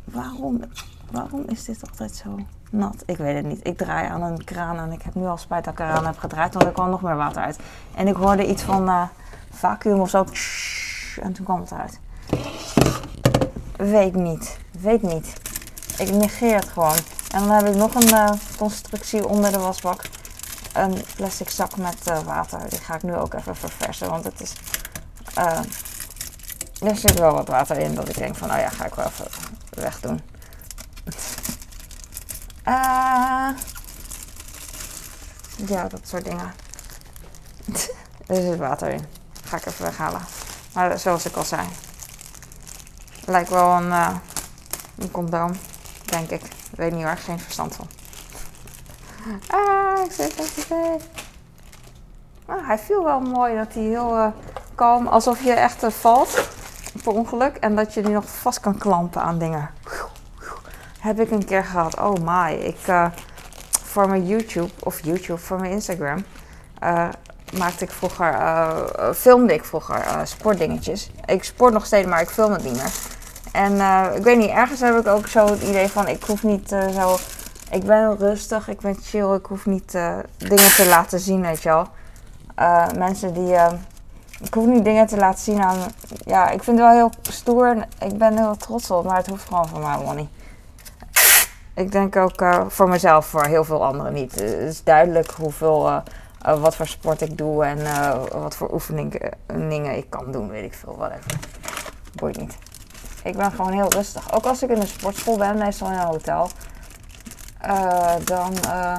Waarom, 0.03 0.61
waarom 1.11 1.43
is 1.47 1.65
dit 1.65 1.81
altijd 1.89 2.15
zo 2.15 2.39
nat? 2.69 3.03
Ik 3.05 3.17
weet 3.17 3.35
het 3.35 3.45
niet. 3.45 3.67
Ik 3.67 3.77
draai 3.77 4.07
aan 4.07 4.21
een 4.21 4.43
kraan 4.43 4.77
en 4.77 4.91
ik 4.91 5.01
heb 5.01 5.15
nu 5.15 5.25
al 5.25 5.37
spijt 5.37 5.63
dat 5.63 5.73
ik 5.73 5.79
eraan 5.79 6.05
heb 6.05 6.17
gedraaid, 6.17 6.53
want 6.53 6.65
er 6.65 6.71
kwam 6.71 6.89
nog 6.89 7.01
meer 7.01 7.15
water 7.15 7.41
uit. 7.41 7.59
En 7.95 8.07
ik 8.07 8.15
hoorde 8.15 8.47
iets 8.47 8.63
van 8.63 8.89
uh, 8.89 9.03
vacuüm 9.51 9.99
of 9.99 10.09
zo. 10.09 10.25
En 11.21 11.33
toen 11.33 11.45
kwam 11.45 11.59
het 11.59 11.71
eruit. 11.71 11.99
Weet 13.77 14.15
niet. 14.15 14.57
Weet 14.79 15.01
niet. 15.01 15.33
Ik 15.97 16.11
negeer 16.11 16.55
het 16.55 16.69
gewoon. 16.69 16.97
En 17.33 17.39
dan 17.39 17.51
heb 17.51 17.67
ik 17.67 17.75
nog 17.75 17.95
een 17.95 18.09
uh, 18.09 18.29
constructie 18.57 19.27
onder 19.27 19.51
de 19.51 19.59
wasbak. 19.59 20.01
Een 20.75 21.05
plastic 21.15 21.49
zak 21.49 21.77
met 21.77 21.97
uh, 22.09 22.19
water. 22.19 22.69
Die 22.69 22.79
ga 22.79 22.95
ik 22.95 23.03
nu 23.03 23.15
ook 23.15 23.33
even 23.33 23.55
verversen. 23.55 24.09
Want 24.09 24.23
het 24.23 24.41
is. 24.41 24.53
Uh, 25.37 25.59
er 26.89 26.95
zit 26.95 27.19
wel 27.19 27.33
wat 27.33 27.47
water 27.47 27.77
in 27.77 27.95
dat 27.95 28.09
ik 28.09 28.17
denk 28.17 28.35
van, 28.35 28.51
oh 28.51 28.57
ja, 28.57 28.69
ga 28.69 28.85
ik 28.85 28.93
wel 28.93 29.05
even 29.05 29.27
wegdoen. 29.69 30.21
ja, 35.73 35.87
dat 35.87 36.07
soort 36.07 36.25
dingen. 36.25 36.53
er 38.27 38.41
zit 38.41 38.57
water 38.57 38.89
in. 38.89 39.05
Ga 39.45 39.57
ik 39.57 39.65
even 39.65 39.85
weghalen. 39.85 40.21
Maar 40.73 40.99
zoals 40.99 41.25
ik 41.25 41.35
al 41.35 41.43
zei. 41.43 41.67
Lijkt 43.25 43.49
wel 43.49 43.71
een, 43.71 43.91
een 44.97 45.11
condoom. 45.11 45.51
Denk 46.05 46.29
ik. 46.29 46.41
Weet 46.75 46.91
niet 46.91 47.03
waar, 47.03 47.17
geen 47.17 47.39
verstand 47.39 47.75
van. 47.75 47.87
Ah, 49.47 50.05
ik 50.05 50.11
zit 50.11 50.39
even 50.39 50.99
ah, 52.45 52.67
Hij 52.67 52.77
viel 52.77 53.03
wel 53.03 53.19
mooi 53.19 53.55
dat 53.55 53.73
hij 53.73 53.83
heel 53.83 54.17
uh, 54.17 54.27
kalm, 54.75 55.07
alsof 55.07 55.43
je 55.43 55.51
echt 55.51 55.83
uh, 55.83 55.89
valt 55.89 56.49
per 57.03 57.11
ongeluk 57.11 57.55
en 57.55 57.75
dat 57.75 57.93
je 57.93 58.01
die 58.01 58.13
nog 58.13 58.29
vast 58.29 58.59
kan 58.59 58.77
klampen 58.77 59.21
aan 59.21 59.37
dingen. 59.37 59.69
Heb 60.99 61.19
ik 61.19 61.31
een 61.31 61.45
keer 61.45 61.63
gehad. 61.63 61.99
Oh 61.99 62.13
my. 62.21 62.53
Ik, 62.53 62.87
uh, 62.87 63.05
voor 63.83 64.09
mijn 64.09 64.27
YouTube, 64.27 64.69
of 64.79 64.99
YouTube, 65.03 65.39
voor 65.39 65.59
mijn 65.59 65.71
Instagram, 65.71 66.25
maakte 67.57 67.83
ik 67.83 67.91
vroeger, 67.91 68.35
filmde 69.15 69.53
ik 69.53 69.65
vroeger 69.65 70.05
sportdingetjes. 70.23 71.11
Ik 71.25 71.43
sport 71.43 71.73
nog 71.73 71.85
steeds, 71.85 72.07
maar 72.07 72.21
ik 72.21 72.29
film 72.29 72.51
het 72.51 72.63
niet 72.63 72.75
meer. 72.75 72.91
En 73.55 73.73
uh, 73.73 74.05
ik 74.15 74.23
weet 74.23 74.37
niet, 74.37 74.49
ergens 74.49 74.79
heb 74.79 74.97
ik 74.97 75.07
ook 75.07 75.27
zo 75.27 75.45
het 75.45 75.61
idee 75.61 75.87
van 75.87 76.07
ik 76.07 76.23
hoef 76.23 76.43
niet 76.43 76.71
uh, 76.71 76.87
zo. 76.87 77.17
Ik 77.71 77.83
ben 77.83 78.17
rustig, 78.17 78.67
ik 78.67 78.79
ben 78.79 78.97
chill, 79.01 79.33
ik 79.33 79.45
hoef 79.45 79.65
niet 79.65 79.93
uh, 79.93 80.17
dingen 80.37 80.75
te 80.75 80.85
laten 80.89 81.19
zien, 81.19 81.41
weet 81.41 81.61
je 81.61 81.69
wel. 81.69 81.87
mensen 82.97 83.33
die. 83.33 83.55
ik 84.41 84.53
hoef 84.53 84.65
niet 84.65 84.83
dingen 84.83 85.07
te 85.07 85.17
laten 85.17 85.43
zien 85.43 85.61
aan. 85.61 85.77
Ja, 86.25 86.49
ik 86.49 86.63
vind 86.63 86.77
het 86.79 86.87
wel 86.87 86.95
heel 86.95 87.11
stoer 87.21 87.67
en 87.67 87.83
ik 88.07 88.17
ben 88.17 88.37
heel 88.37 88.57
trots 88.57 88.91
op, 88.91 89.05
maar 89.05 89.17
het 89.17 89.27
hoeft 89.27 89.47
gewoon 89.47 89.67
voor 89.67 89.79
mij 89.79 90.15
niet. 90.15 90.29
Ik 91.73 91.91
denk 91.91 92.15
ook 92.15 92.45
voor 92.67 92.89
mezelf, 92.89 93.25
voor 93.25 93.45
heel 93.45 93.63
veel 93.63 93.85
anderen 93.85 94.13
niet. 94.13 94.31
Het 94.31 94.41
is 94.41 94.83
duidelijk 94.83 95.31
hoeveel. 95.31 96.01
wat 96.59 96.75
voor 96.75 96.87
sport 96.87 97.21
ik 97.21 97.37
doe 97.37 97.65
en 97.65 97.77
wat 98.41 98.55
voor 98.55 98.73
oefeningen 98.73 99.97
ik 99.97 100.09
kan 100.09 100.31
doen, 100.31 100.49
weet 100.49 100.63
ik 100.63 100.73
veel, 100.73 100.95
whatever. 100.97 101.39
Boeit 102.15 102.37
niet. 102.37 102.57
Ik 103.23 103.37
ben 103.37 103.51
gewoon 103.51 103.71
heel 103.71 103.91
rustig. 103.91 104.33
Ook 104.33 104.45
als 104.45 104.63
ik 104.63 104.69
in 104.69 104.81
een 104.81 104.87
sportschool 104.87 105.37
ben, 105.37 105.57
meestal 105.57 105.87
in 105.87 105.93
een 105.93 106.05
hotel. 106.05 106.49
Uh, 107.67 108.13
dan, 108.23 108.53
uh, 108.65 108.95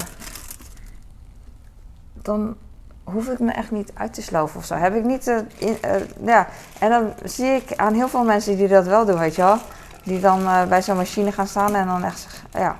dan 2.12 2.56
hoef 3.04 3.28
ik 3.28 3.38
me 3.38 3.52
echt 3.52 3.70
niet 3.70 3.90
uit 3.94 4.14
te 4.14 4.22
sloven 4.22 4.58
of 4.58 4.64
zo. 4.64 4.74
Heb 4.74 4.94
ik 4.94 5.04
niet. 5.04 5.26
In, 5.58 5.78
ja. 6.24 6.46
En 6.78 6.90
dan 6.90 7.12
zie 7.24 7.50
ik 7.50 7.76
aan 7.76 7.94
heel 7.94 8.08
veel 8.08 8.24
mensen 8.24 8.56
die 8.56 8.68
dat 8.68 8.86
wel 8.86 9.04
doen, 9.04 9.18
weet 9.18 9.34
je 9.34 9.42
wel. 9.42 9.58
Die 10.04 10.20
dan 10.20 10.68
bij 10.68 10.82
zo'n 10.82 10.96
machine 10.96 11.32
gaan 11.32 11.46
staan 11.46 11.74
en 11.74 11.86
dan 11.86 12.04
echt. 12.04 12.42
Ja, 12.52 12.76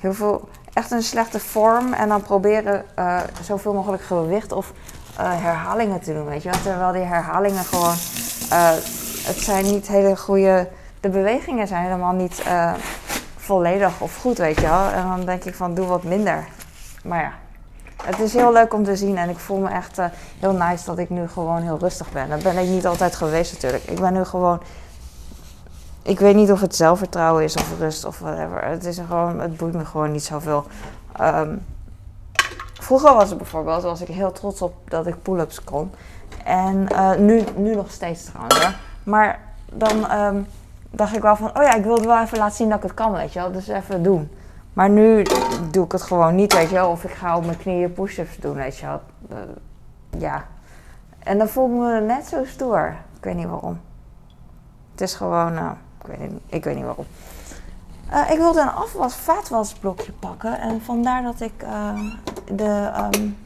heel 0.00 0.14
veel. 0.14 0.48
Echt 0.72 0.90
een 0.90 1.02
slechte 1.02 1.40
vorm. 1.40 1.92
En 1.92 2.08
dan 2.08 2.22
proberen 2.22 2.84
zoveel 3.42 3.72
mogelijk 3.72 4.02
gewicht 4.02 4.52
of 4.52 4.72
herhalingen 5.16 6.00
te 6.00 6.14
doen, 6.14 6.26
weet 6.26 6.42
je 6.42 6.50
wel. 6.50 6.60
Terwijl 6.60 6.92
die 6.92 7.02
herhalingen 7.02 7.64
gewoon 7.64 7.94
het 9.26 9.38
zijn 9.38 9.64
niet 9.64 9.88
hele 9.88 10.16
goede. 10.16 10.68
De 11.00 11.08
bewegingen 11.08 11.66
zijn 11.66 11.82
helemaal 11.82 12.12
niet 12.12 12.42
volledig 13.42 14.00
of 14.00 14.16
goed, 14.16 14.38
weet 14.38 14.60
je 14.60 14.66
wel. 14.66 14.88
En 14.88 15.08
dan 15.08 15.24
denk 15.24 15.44
ik 15.44 15.54
van 15.54 15.74
doe 15.74 15.86
wat 15.86 16.02
minder. 16.02 16.44
Maar 17.04 17.22
ja, 17.22 17.32
het 18.04 18.18
is 18.18 18.34
heel 18.34 18.52
leuk 18.52 18.74
om 18.74 18.84
te 18.84 18.96
zien 18.96 19.16
en 19.16 19.28
ik 19.28 19.38
voel 19.38 19.58
me 19.58 19.68
echt 19.68 19.98
uh, 19.98 20.04
heel 20.38 20.52
nice 20.52 20.84
dat 20.84 20.98
ik 20.98 21.10
nu 21.10 21.28
gewoon 21.28 21.62
heel 21.62 21.78
rustig 21.78 22.12
ben. 22.12 22.28
Dat 22.28 22.42
ben 22.42 22.58
ik 22.58 22.68
niet 22.68 22.86
altijd 22.86 23.16
geweest 23.16 23.52
natuurlijk. 23.52 23.84
Ik 23.84 24.00
ben 24.00 24.12
nu 24.12 24.24
gewoon. 24.24 24.62
Ik 26.02 26.18
weet 26.18 26.34
niet 26.34 26.52
of 26.52 26.60
het 26.60 26.76
zelfvertrouwen 26.76 27.44
is 27.44 27.54
of 27.54 27.78
rust 27.78 28.04
of 28.04 28.18
whatever. 28.18 28.64
Het, 28.64 28.84
is 28.84 28.98
gewoon, 29.06 29.40
het 29.40 29.56
boeit 29.56 29.74
me 29.74 29.84
gewoon 29.84 30.12
niet 30.12 30.24
zoveel. 30.24 30.64
Um, 31.20 31.64
vroeger 32.80 33.14
was 33.14 33.28
het 33.28 33.38
bijvoorbeeld, 33.38 33.82
was 33.82 34.00
ik 34.00 34.08
heel 34.08 34.32
trots 34.32 34.62
op 34.62 34.74
dat 34.88 35.06
ik 35.06 35.22
pull-ups 35.22 35.64
kon. 35.64 35.92
En 36.44 36.86
uh, 36.92 37.14
nu, 37.14 37.44
nu 37.56 37.74
nog 37.74 37.90
steeds 37.90 38.24
trouwens. 38.24 38.64
Hè. 38.64 38.70
Maar 39.02 39.40
dan 39.72 40.12
um, 40.12 40.46
dacht 40.92 41.16
ik 41.16 41.22
wel 41.22 41.36
van, 41.36 41.56
oh 41.56 41.62
ja, 41.62 41.74
ik 41.74 41.84
wilde 41.84 42.06
wel 42.06 42.22
even 42.22 42.38
laten 42.38 42.56
zien 42.56 42.68
dat 42.68 42.76
ik 42.76 42.82
het 42.82 42.94
kan, 42.94 43.12
weet 43.12 43.32
je 43.32 43.38
wel. 43.38 43.52
Dus 43.52 43.68
even 43.68 44.02
doen. 44.02 44.30
Maar 44.72 44.90
nu 44.90 45.22
doe 45.70 45.84
ik 45.84 45.92
het 45.92 46.02
gewoon 46.02 46.34
niet, 46.34 46.52
weet 46.52 46.68
je 46.68 46.74
wel. 46.74 46.90
Of 46.90 47.04
ik 47.04 47.10
ga 47.10 47.36
op 47.36 47.44
mijn 47.44 47.58
knieën 47.58 47.92
push-ups 47.92 48.36
doen, 48.36 48.54
weet 48.54 48.78
je 48.78 48.86
wel. 48.86 49.00
Uh, 49.30 49.38
ja. 50.18 50.44
En 51.18 51.38
dan 51.38 51.48
voel 51.48 51.66
ik 51.66 51.72
me 51.72 52.00
net 52.00 52.26
zo 52.26 52.44
stoer. 52.44 52.96
Ik 53.16 53.24
weet 53.24 53.34
niet 53.34 53.46
waarom. 53.46 53.80
Het 54.90 55.00
is 55.00 55.14
gewoon, 55.14 55.52
uh, 55.52 55.70
ik, 56.00 56.06
weet 56.06 56.30
niet, 56.30 56.40
ik 56.46 56.64
weet 56.64 56.74
niet 56.74 56.84
waarom. 56.84 57.06
Uh, 58.12 58.30
ik 58.30 58.38
wilde 58.38 58.60
een 58.60 58.70
afwas 58.70 59.14
vaatwasblokje 59.14 60.12
pakken. 60.12 60.60
En 60.60 60.82
vandaar 60.82 61.22
dat 61.22 61.40
ik 61.40 61.64
de, 62.54 62.92
um, 63.14 63.36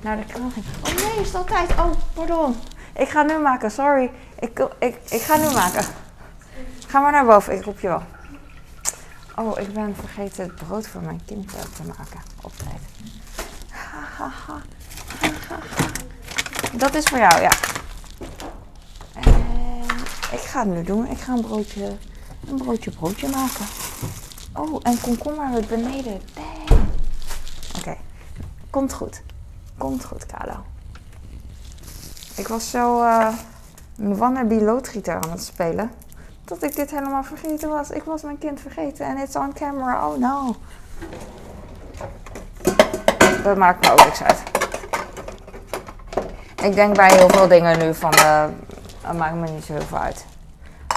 naar 0.00 0.16
de 0.16 0.24
kraan 0.24 0.50
ging. 0.50 0.64
Oh 0.84 1.14
nee, 1.14 1.24
is 1.24 1.32
dat 1.32 1.46
tijd? 1.46 1.70
Oh, 1.70 1.90
pardon. 2.14 2.54
Ik 2.94 3.08
ga 3.08 3.22
nu 3.22 3.38
maken, 3.38 3.70
sorry. 3.70 4.10
Ik, 4.38 4.68
ik, 4.78 4.98
ik 5.10 5.20
ga 5.20 5.36
nu 5.36 5.54
maken. 5.54 5.84
Ga 6.92 7.00
maar 7.00 7.12
naar 7.12 7.26
boven, 7.26 7.54
ik 7.54 7.64
roep 7.64 7.80
je 7.80 7.88
wel. 7.88 8.02
Oh, 9.36 9.58
ik 9.60 9.72
ben 9.72 9.96
vergeten 9.96 10.44
het 10.44 10.54
brood 10.54 10.86
voor 10.86 11.02
mijn 11.02 11.20
kind 11.24 11.48
te 11.48 11.82
maken. 11.86 12.20
Op 12.42 12.52
tijd. 12.56 12.80
Dat 16.82 16.94
is 16.94 17.04
voor 17.04 17.18
jou, 17.18 17.40
ja. 17.40 17.50
En 19.14 20.32
ik 20.32 20.40
ga 20.40 20.58
het 20.58 20.68
nu 20.68 20.82
doen. 20.82 21.06
Ik 21.06 21.18
ga 21.18 21.32
een 21.32 21.40
broodje, 21.40 21.96
een 22.48 22.56
broodje 22.56 22.90
broodje 22.90 23.28
maken. 23.28 23.66
Oh, 24.52 24.80
en 24.82 25.00
komkommer 25.00 25.48
met 25.48 25.68
beneden. 25.68 26.20
Oké, 27.78 27.96
komt 28.70 28.92
goed. 28.92 29.22
Komt 29.78 30.04
goed, 30.04 30.26
Kalo. 30.26 30.64
Ik 32.36 32.48
was 32.48 32.70
zo 32.70 33.02
uh, 33.02 33.34
een 33.96 34.16
wannabe 34.16 34.62
loodgieter 34.62 35.14
aan 35.14 35.30
het 35.30 35.42
spelen. 35.42 35.90
Dat 36.44 36.62
ik 36.62 36.76
dit 36.76 36.90
helemaal 36.90 37.24
vergeten 37.24 37.68
was. 37.68 37.90
Ik 37.90 38.02
was 38.02 38.22
mijn 38.22 38.38
kind 38.38 38.60
vergeten 38.60 39.06
en 39.06 39.16
it's 39.16 39.36
on 39.36 39.52
camera. 39.52 40.08
Oh 40.08 40.18
no. 40.18 40.56
Dat 43.42 43.56
maakt 43.56 43.84
me 43.86 43.92
ook 43.92 44.04
niks 44.04 44.22
uit. 44.22 44.42
Ik 46.62 46.74
denk 46.74 46.96
bij 46.96 47.12
heel 47.12 47.28
veel 47.28 47.48
dingen 47.48 47.78
nu 47.78 47.94
van... 47.94 48.14
Uh, 48.14 48.44
dat 49.02 49.16
maakt 49.16 49.34
me 49.34 49.48
niet 49.48 49.64
zo 49.64 49.72
heel 49.72 49.82
veel 49.82 49.98
uit. 49.98 50.24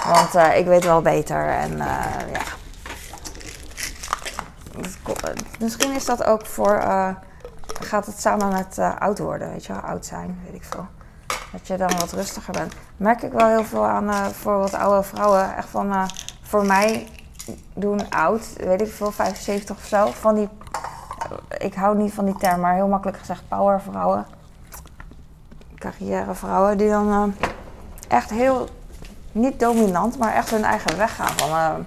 Want 0.05 0.35
uh, 0.35 0.57
ik 0.57 0.65
weet 0.65 0.83
wel 0.83 1.01
beter 1.01 1.47
en 1.47 1.71
uh, 1.71 2.05
ja. 2.31 2.41
Misschien 5.59 5.91
is 5.91 6.05
dat 6.05 6.23
ook 6.23 6.45
voor... 6.45 6.81
gaat 7.81 8.05
het 8.05 8.19
samen 8.19 8.47
met 8.53 8.79
oud 8.99 9.19
worden, 9.19 9.51
weet 9.51 9.65
je 9.65 9.73
wel? 9.73 9.81
Oud 9.81 10.05
zijn, 10.05 10.41
weet 10.45 10.53
ik 10.53 10.63
veel. 10.63 10.87
Dat 11.55 11.67
je 11.67 11.77
dan 11.77 11.99
wat 11.99 12.11
rustiger 12.11 12.53
bent. 12.53 12.73
Merk 12.97 13.21
ik 13.21 13.31
wel 13.31 13.47
heel 13.47 13.63
veel 13.63 13.85
aan 13.85 14.09
uh, 14.09 14.25
voor 14.25 14.57
wat 14.57 14.73
oude 14.73 15.03
vrouwen. 15.03 15.55
Echt 15.55 15.69
van, 15.69 15.91
uh, 15.91 16.03
voor 16.41 16.65
mij 16.65 17.07
doen 17.73 18.09
oud, 18.09 18.53
weet 18.57 18.81
ik 18.81 18.91
veel, 18.91 19.11
75 19.11 19.75
of 19.75 19.85
zo. 19.85 20.11
Van 20.11 20.35
die, 20.35 20.49
ik 21.57 21.73
hou 21.73 21.97
niet 21.97 22.13
van 22.13 22.25
die 22.25 22.37
term, 22.37 22.59
maar 22.59 22.73
heel 22.73 22.87
makkelijk 22.87 23.17
gezegd 23.17 23.47
powervrouwen. 23.47 24.25
Carrièrevrouwen 25.75 26.77
die 26.77 26.89
dan 26.89 27.35
echt 28.07 28.29
heel, 28.29 28.67
niet 29.31 29.59
dominant, 29.59 30.17
maar 30.17 30.33
echt 30.33 30.49
hun 30.49 30.63
eigen 30.63 30.97
weg 30.97 31.15
gaan. 31.15 31.37
Van 31.37 31.85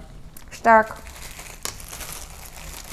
sterk, 0.49 0.93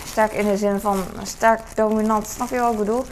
sterk 0.05 0.33
in 0.33 0.47
de 0.47 0.57
zin 0.57 0.81
van 0.81 1.05
sterk 1.23 1.61
dominant. 1.75 2.27
Snap 2.27 2.49
je 2.49 2.61
wat 2.61 2.73
ik 2.73 2.79
bedoel? 2.79 3.05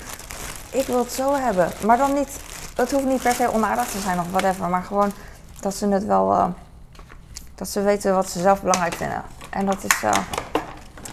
Ik 0.71 0.87
wil 0.87 0.99
het 0.99 1.13
zo 1.13 1.35
hebben, 1.35 1.71
maar 1.87 1.97
dan 1.97 2.15
niet 2.15 2.41
dat 2.75 2.91
hoeft 2.91 3.05
niet 3.05 3.23
per 3.23 3.33
se 3.33 3.53
onaardig 3.53 3.87
te 3.87 3.99
zijn 3.99 4.19
of 4.19 4.31
whatever, 4.31 4.69
maar 4.69 4.83
gewoon 4.83 5.13
dat 5.61 5.75
ze 5.75 5.89
het 5.89 6.05
wel, 6.05 6.33
uh, 6.33 6.47
dat 7.55 7.69
ze 7.69 7.83
weten 7.83 8.15
wat 8.15 8.31
ze 8.31 8.41
zelf 8.41 8.61
belangrijk 8.61 8.95
vinden. 8.95 9.23
En 9.51 9.67
dat 9.67 9.85
is, 9.85 10.03
uh, 10.03 10.13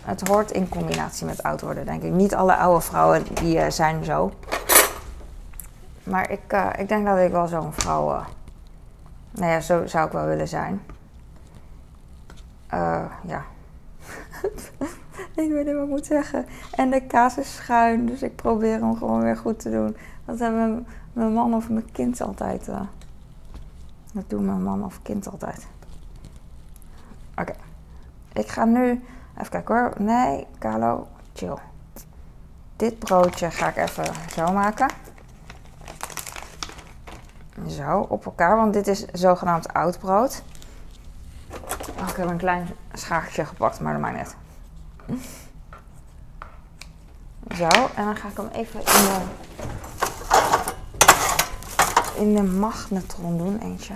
het 0.06 0.27
hoort 0.27 0.51
in 0.51 0.70
combinatie 0.70 1.25
met 1.25 1.44
oud 1.44 1.62
worden, 1.62 1.86
denk 1.86 2.03
ik. 2.03 2.12
Niet 2.12 2.36
alle 2.36 2.56
oude 2.56 2.82
vrouwen 2.82 3.24
die 3.34 3.56
uh, 3.56 3.70
zijn 3.70 4.03
zo. 4.03 4.32
Maar 6.03 6.30
ik, 6.30 6.53
uh, 6.53 6.70
ik 6.77 6.88
denk 6.88 7.06
dat 7.06 7.18
ik 7.18 7.32
wel 7.32 7.48
zo'n 7.48 7.74
vrouw. 7.74 8.24
Nou 9.32 9.51
ja, 9.51 9.60
zo 9.60 9.88
zou 9.88 10.06
ik 10.06 10.12
wel 10.12 10.25
willen 10.25 10.48
zijn. 10.48 10.82
Ja. 13.25 13.44
ik 15.36 15.50
weet 15.51 15.65
niet 15.65 15.74
wat 15.74 15.84
ik 15.84 15.89
moet 15.89 16.06
zeggen. 16.06 16.46
En 16.72 16.89
de 16.89 17.01
kaas 17.01 17.38
is 17.38 17.56
schuin, 17.56 18.06
dus 18.06 18.22
ik 18.22 18.36
probeer 18.36 18.80
hem 18.80 18.98
gewoon 18.98 19.22
weer 19.22 19.38
goed 19.38 19.60
te 19.60 19.72
doen. 19.72 19.98
Dat 20.25 20.39
hebben 20.39 20.88
mijn 21.13 21.34
man 21.34 21.53
of 21.53 21.70
mijn 21.70 21.91
kind 21.91 22.22
altijd. 22.22 22.65
dat 24.13 24.24
doen 24.27 24.46
mijn 24.46 24.63
man 24.63 24.86
of 24.86 25.01
kind 25.01 25.30
altijd. 25.30 25.68
Oké. 27.36 27.53
Ik 28.34 28.48
ga 28.48 28.65
nu. 28.65 29.03
Even 29.38 29.50
kijken 29.50 29.75
hoor. 29.75 29.94
Nee, 29.98 30.48
Carlo, 30.60 31.08
chill. 31.34 31.58
Dit 32.75 33.00
broodje 33.00 33.51
ga 33.51 33.68
ik 33.68 33.77
even 33.77 34.06
zo 34.30 34.51
maken. 34.53 34.89
Zo, 37.68 38.00
op 38.00 38.25
elkaar, 38.25 38.56
want 38.56 38.74
dit 38.74 38.88
is 38.88 39.06
zogenaamd 39.06 39.74
oud 39.74 40.00
brood. 40.00 40.44
Oh, 42.00 42.08
ik 42.10 42.15
heb 42.15 42.30
een 42.30 42.38
klein 42.38 42.68
schaartje 42.94 43.46
gepakt, 43.46 43.80
maar 43.80 43.94
dat 43.94 44.01
maakt 44.01 44.15
net. 44.15 44.36
Zo, 47.56 47.68
en 47.96 48.06
dan 48.06 48.15
ga 48.15 48.27
ik 48.27 48.38
hem 48.38 48.48
even 48.48 48.80
in 48.80 48.86
de, 48.86 49.22
in 52.22 52.36
de 52.36 52.44
magnetron 52.44 53.38
doen, 53.38 53.60
eentje. 53.60 53.94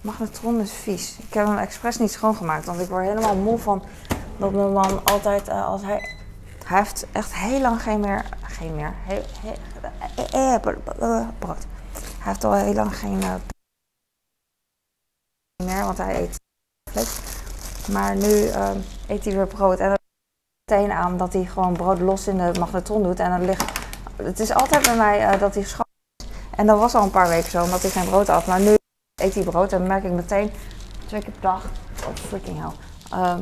Magnetron 0.00 0.60
is 0.60 0.72
vies. 0.72 1.18
Ik 1.18 1.34
heb 1.34 1.46
hem 1.46 1.58
expres 1.58 1.98
niet 1.98 2.10
schoongemaakt, 2.10 2.64
want 2.64 2.80
ik 2.80 2.88
word 2.88 3.06
helemaal 3.06 3.36
moe 3.36 3.58
van 3.58 3.82
dat 4.36 4.52
mijn 4.52 4.72
man 4.72 5.04
altijd, 5.04 5.48
uh, 5.48 5.66
als 5.66 5.82
hij... 5.82 6.16
Hij 6.64 6.78
heeft 6.78 7.06
echt 7.12 7.34
heel 7.34 7.60
lang 7.60 7.82
geen 7.82 8.00
meer... 8.00 8.24
Geen 8.42 8.74
meer... 8.74 8.94
He, 8.96 9.22
he, 10.30 10.60
brood. 11.38 11.66
Hij 12.18 12.32
heeft 12.32 12.44
al 12.44 12.52
heel 12.52 12.74
lang 12.74 12.96
geen 12.96 13.20
uh, 13.22 13.34
meer, 15.64 15.84
want 15.84 15.98
hij 15.98 16.22
eet. 16.22 16.40
Maar 17.92 18.16
nu 18.16 18.26
uh, 18.26 18.70
eet 19.06 19.24
hij 19.24 19.34
weer 19.34 19.46
brood. 19.46 19.78
En 19.78 19.88
dan 19.88 19.98
meteen 20.70 20.92
aan 20.92 21.16
dat 21.16 21.32
hij 21.32 21.44
gewoon 21.44 21.72
brood 21.72 21.98
los 21.98 22.26
in 22.26 22.36
de 22.36 22.58
magnetron 22.58 23.02
doet. 23.02 23.20
En 23.20 23.30
dan 23.30 23.44
ligt. 23.44 23.78
Het 24.16 24.40
is 24.40 24.52
altijd 24.52 24.82
bij 24.82 24.96
mij 24.96 25.38
dat 25.38 25.54
hij 25.54 25.64
schoon. 25.64 25.88
En 26.60 26.66
dat 26.66 26.78
was 26.78 26.94
al 26.94 27.02
een 27.02 27.10
paar 27.10 27.28
weken 27.28 27.50
zo, 27.50 27.62
omdat 27.62 27.82
hij 27.82 27.90
geen 27.90 28.08
brood 28.08 28.26
had. 28.26 28.46
Maar 28.46 28.60
nu 28.60 28.74
eet 29.22 29.34
hij 29.34 29.42
brood 29.42 29.72
en 29.72 29.86
merk 29.86 30.04
ik 30.04 30.12
meteen 30.12 30.50
twee 31.06 31.20
keer 31.20 31.30
per 31.30 31.40
dag. 31.40 31.64
Oh, 32.06 32.14
freaking 32.14 32.58
hell. 32.58 32.72
Uh, 33.18 33.34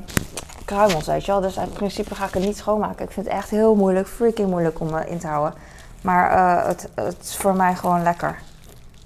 kruimels, 0.65 1.07
weet 1.07 1.25
je 1.25 1.33
wel. 1.33 1.41
Dus 1.41 1.57
in 1.57 1.73
principe 1.73 2.15
ga 2.15 2.27
ik 2.27 2.35
het 2.35 2.43
niet 2.43 2.57
schoonmaken. 2.57 3.05
Ik 3.05 3.11
vind 3.11 3.27
het 3.27 3.35
echt 3.35 3.51
heel 3.51 3.75
moeilijk, 3.75 4.09
freaking 4.09 4.51
moeilijk 4.51 4.81
om 4.81 4.97
in 4.97 5.19
te 5.19 5.27
houden. 5.27 5.59
Maar 6.03 6.33
uh, 6.33 6.67
het, 6.67 6.89
het, 6.95 7.17
is 7.23 7.37
voor 7.37 7.55
mij 7.55 7.75
gewoon 7.75 8.03
lekker 8.03 8.39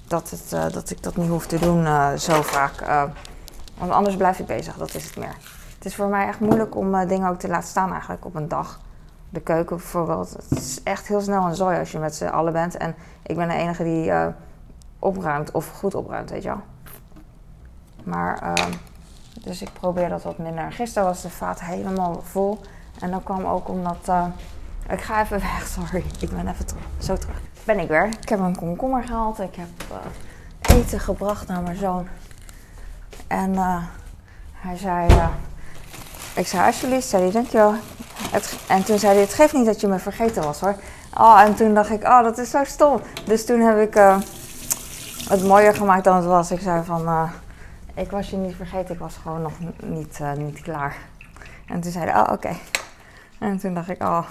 dat, 0.06 0.30
het, 0.30 0.52
uh, 0.54 0.64
dat 0.72 0.90
ik 0.90 1.02
dat 1.02 1.16
niet 1.16 1.28
hoef 1.28 1.46
te 1.46 1.58
doen 1.58 1.86
zo 2.18 2.42
vaak. 2.42 2.80
Uh, 2.80 3.02
want 3.78 3.92
anders 3.92 4.16
blijf 4.16 4.38
ik 4.38 4.46
bezig, 4.46 4.76
dat 4.76 4.94
is 4.94 5.04
het 5.04 5.16
meer. 5.16 5.36
Het 5.74 5.84
is 5.84 5.94
voor 5.94 6.08
mij 6.08 6.26
echt 6.26 6.40
moeilijk 6.40 6.76
om 6.76 7.06
dingen 7.06 7.28
ook 7.28 7.38
te 7.38 7.48
laten 7.48 7.68
staan 7.68 7.90
eigenlijk 7.90 8.24
op 8.24 8.34
een 8.34 8.48
dag. 8.48 8.80
De 9.32 9.40
keuken 9.40 9.76
bijvoorbeeld. 9.76 10.30
Het 10.30 10.58
is 10.58 10.82
echt 10.82 11.06
heel 11.06 11.20
snel 11.20 11.46
een 11.46 11.54
zooi 11.54 11.78
als 11.78 11.92
je 11.92 11.98
met 11.98 12.14
z'n 12.14 12.24
allen 12.24 12.52
bent. 12.52 12.76
En 12.76 12.94
ik 13.22 13.36
ben 13.36 13.48
de 13.48 13.54
enige 13.54 13.84
die 13.84 14.12
opruimt 14.98 15.50
of 15.50 15.68
goed 15.68 15.94
opruimt, 15.94 16.30
weet 16.30 16.42
je 16.42 16.48
wel. 16.48 16.60
Maar, 18.04 18.52
dus 19.40 19.62
ik 19.62 19.72
probeer 19.72 20.08
dat 20.08 20.22
wat 20.22 20.38
minder. 20.38 20.72
Gisteren 20.72 21.08
was 21.08 21.22
de 21.22 21.30
vaat 21.30 21.60
helemaal 21.60 22.22
vol. 22.22 22.60
En 23.00 23.10
dat 23.10 23.22
kwam 23.22 23.44
ook 23.44 23.68
omdat... 23.68 24.10
ik 24.88 25.00
ga 25.00 25.22
even 25.22 25.40
weg, 25.52 25.66
sorry. 25.66 26.04
Ik 26.20 26.30
ben 26.30 26.48
even 26.48 26.66
terug. 26.66 26.84
Zo 26.98 27.16
terug 27.16 27.40
ben 27.64 27.78
ik 27.78 27.88
weer. 27.88 28.06
Ik 28.20 28.28
heb 28.28 28.38
een 28.38 28.56
komkommer 28.56 29.04
gehaald. 29.04 29.40
Ik 29.40 29.54
heb 29.54 29.68
uh, 29.90 30.76
eten 30.76 31.00
gebracht 31.00 31.48
naar 31.48 31.62
mijn 31.62 31.76
zoon. 31.76 32.08
En 33.26 33.54
hij 34.52 34.76
zei... 34.76 35.08
Ik 36.34 36.46
zei 36.46 36.66
alsjeblieft, 36.66 37.08
zei 37.08 37.22
hij, 37.22 37.32
dankjewel. 37.32 37.74
Het, 38.30 38.58
en 38.68 38.84
toen 38.84 38.98
zei 38.98 39.12
hij, 39.12 39.22
het 39.22 39.34
geeft 39.34 39.52
niet 39.52 39.66
dat 39.66 39.80
je 39.80 39.86
me 39.86 39.98
vergeten 39.98 40.42
was 40.42 40.60
hoor. 40.60 40.74
Oh, 41.18 41.40
en 41.40 41.54
toen 41.54 41.74
dacht 41.74 41.90
ik, 41.90 42.02
oh, 42.02 42.22
dat 42.22 42.38
is 42.38 42.50
zo 42.50 42.64
stom. 42.64 43.00
Dus 43.24 43.46
toen 43.46 43.60
heb 43.60 43.78
ik 43.78 43.94
het 45.28 45.44
mooier 45.44 45.74
gemaakt 45.74 46.04
dan 46.04 46.16
het 46.16 46.24
was. 46.24 46.50
Ik 46.50 46.60
zei 46.60 46.84
van, 46.84 47.30
ik 47.94 48.10
was 48.10 48.30
je 48.30 48.36
niet 48.36 48.56
vergeten, 48.56 48.94
ik 48.94 49.00
was 49.00 49.16
gewoon 49.22 49.42
nog 49.42 49.52
niet, 49.82 50.18
niet 50.36 50.62
klaar. 50.62 50.96
En 51.66 51.80
toen 51.80 51.92
zei 51.92 52.10
hij, 52.10 52.20
oh, 52.20 52.32
oké. 52.32 52.56
En 53.38 53.58
toen 53.58 53.74
dacht 53.74 53.88
ik, 53.88 54.02
oh, 54.02 54.28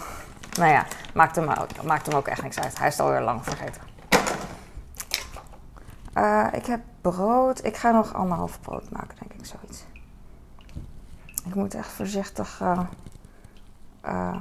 nou 0.58 0.72
ja, 0.72 0.86
maakt 1.14 1.36
hem, 1.36 1.50
ook, 1.50 1.84
maakt 1.84 2.06
hem 2.06 2.16
ook 2.16 2.28
echt 2.28 2.42
niks 2.42 2.60
uit. 2.60 2.80
Hij 2.80 2.88
is 2.88 3.00
alweer 3.00 3.22
lang 3.22 3.44
vergeten. 3.44 3.82
Ik 6.54 6.66
heb 6.66 6.80
brood. 7.02 7.66
Ik 7.66 7.78
ga 7.78 7.92
nog 7.92 8.14
anderhalf 8.14 8.62
brood 8.62 8.90
maken, 8.90 9.18
denk 9.20 9.34
ik, 9.34 9.46
zoiets. 9.46 9.84
Ik 11.46 11.56
moet 11.56 11.76
echt 11.76 11.92
voorzichtig 11.92 12.60
uh, 12.62 12.80
uh, 14.06 14.36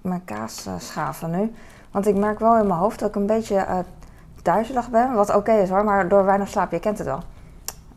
mijn 0.00 0.24
kaas 0.24 0.66
schaven 0.78 1.30
nu. 1.30 1.54
Want 1.90 2.06
ik 2.06 2.16
merk 2.16 2.38
wel 2.38 2.56
in 2.56 2.66
mijn 2.66 2.78
hoofd 2.78 2.98
dat 2.98 3.08
ik 3.08 3.14
een 3.14 3.26
beetje 3.26 3.84
duizelig 4.42 4.90
ben. 4.90 5.12
Wat 5.12 5.34
oké 5.34 5.52
is 5.52 5.68
hoor, 5.68 5.84
maar 5.84 6.08
door 6.08 6.24
weinig 6.24 6.48
slaap, 6.48 6.70
je 6.70 6.80
kent 6.80 6.98
het 6.98 7.06
wel. 7.06 7.22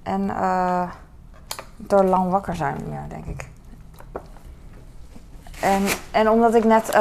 En 0.03 0.27
door 1.77 2.03
lang 2.03 2.31
wakker 2.31 2.55
zijn 2.55 2.77
meer, 2.89 3.03
denk 3.07 3.25
ik. 3.25 3.49
En, 5.61 5.83
en 6.11 6.29
omdat 6.29 6.55
ik 6.55 6.63
net 6.63 6.91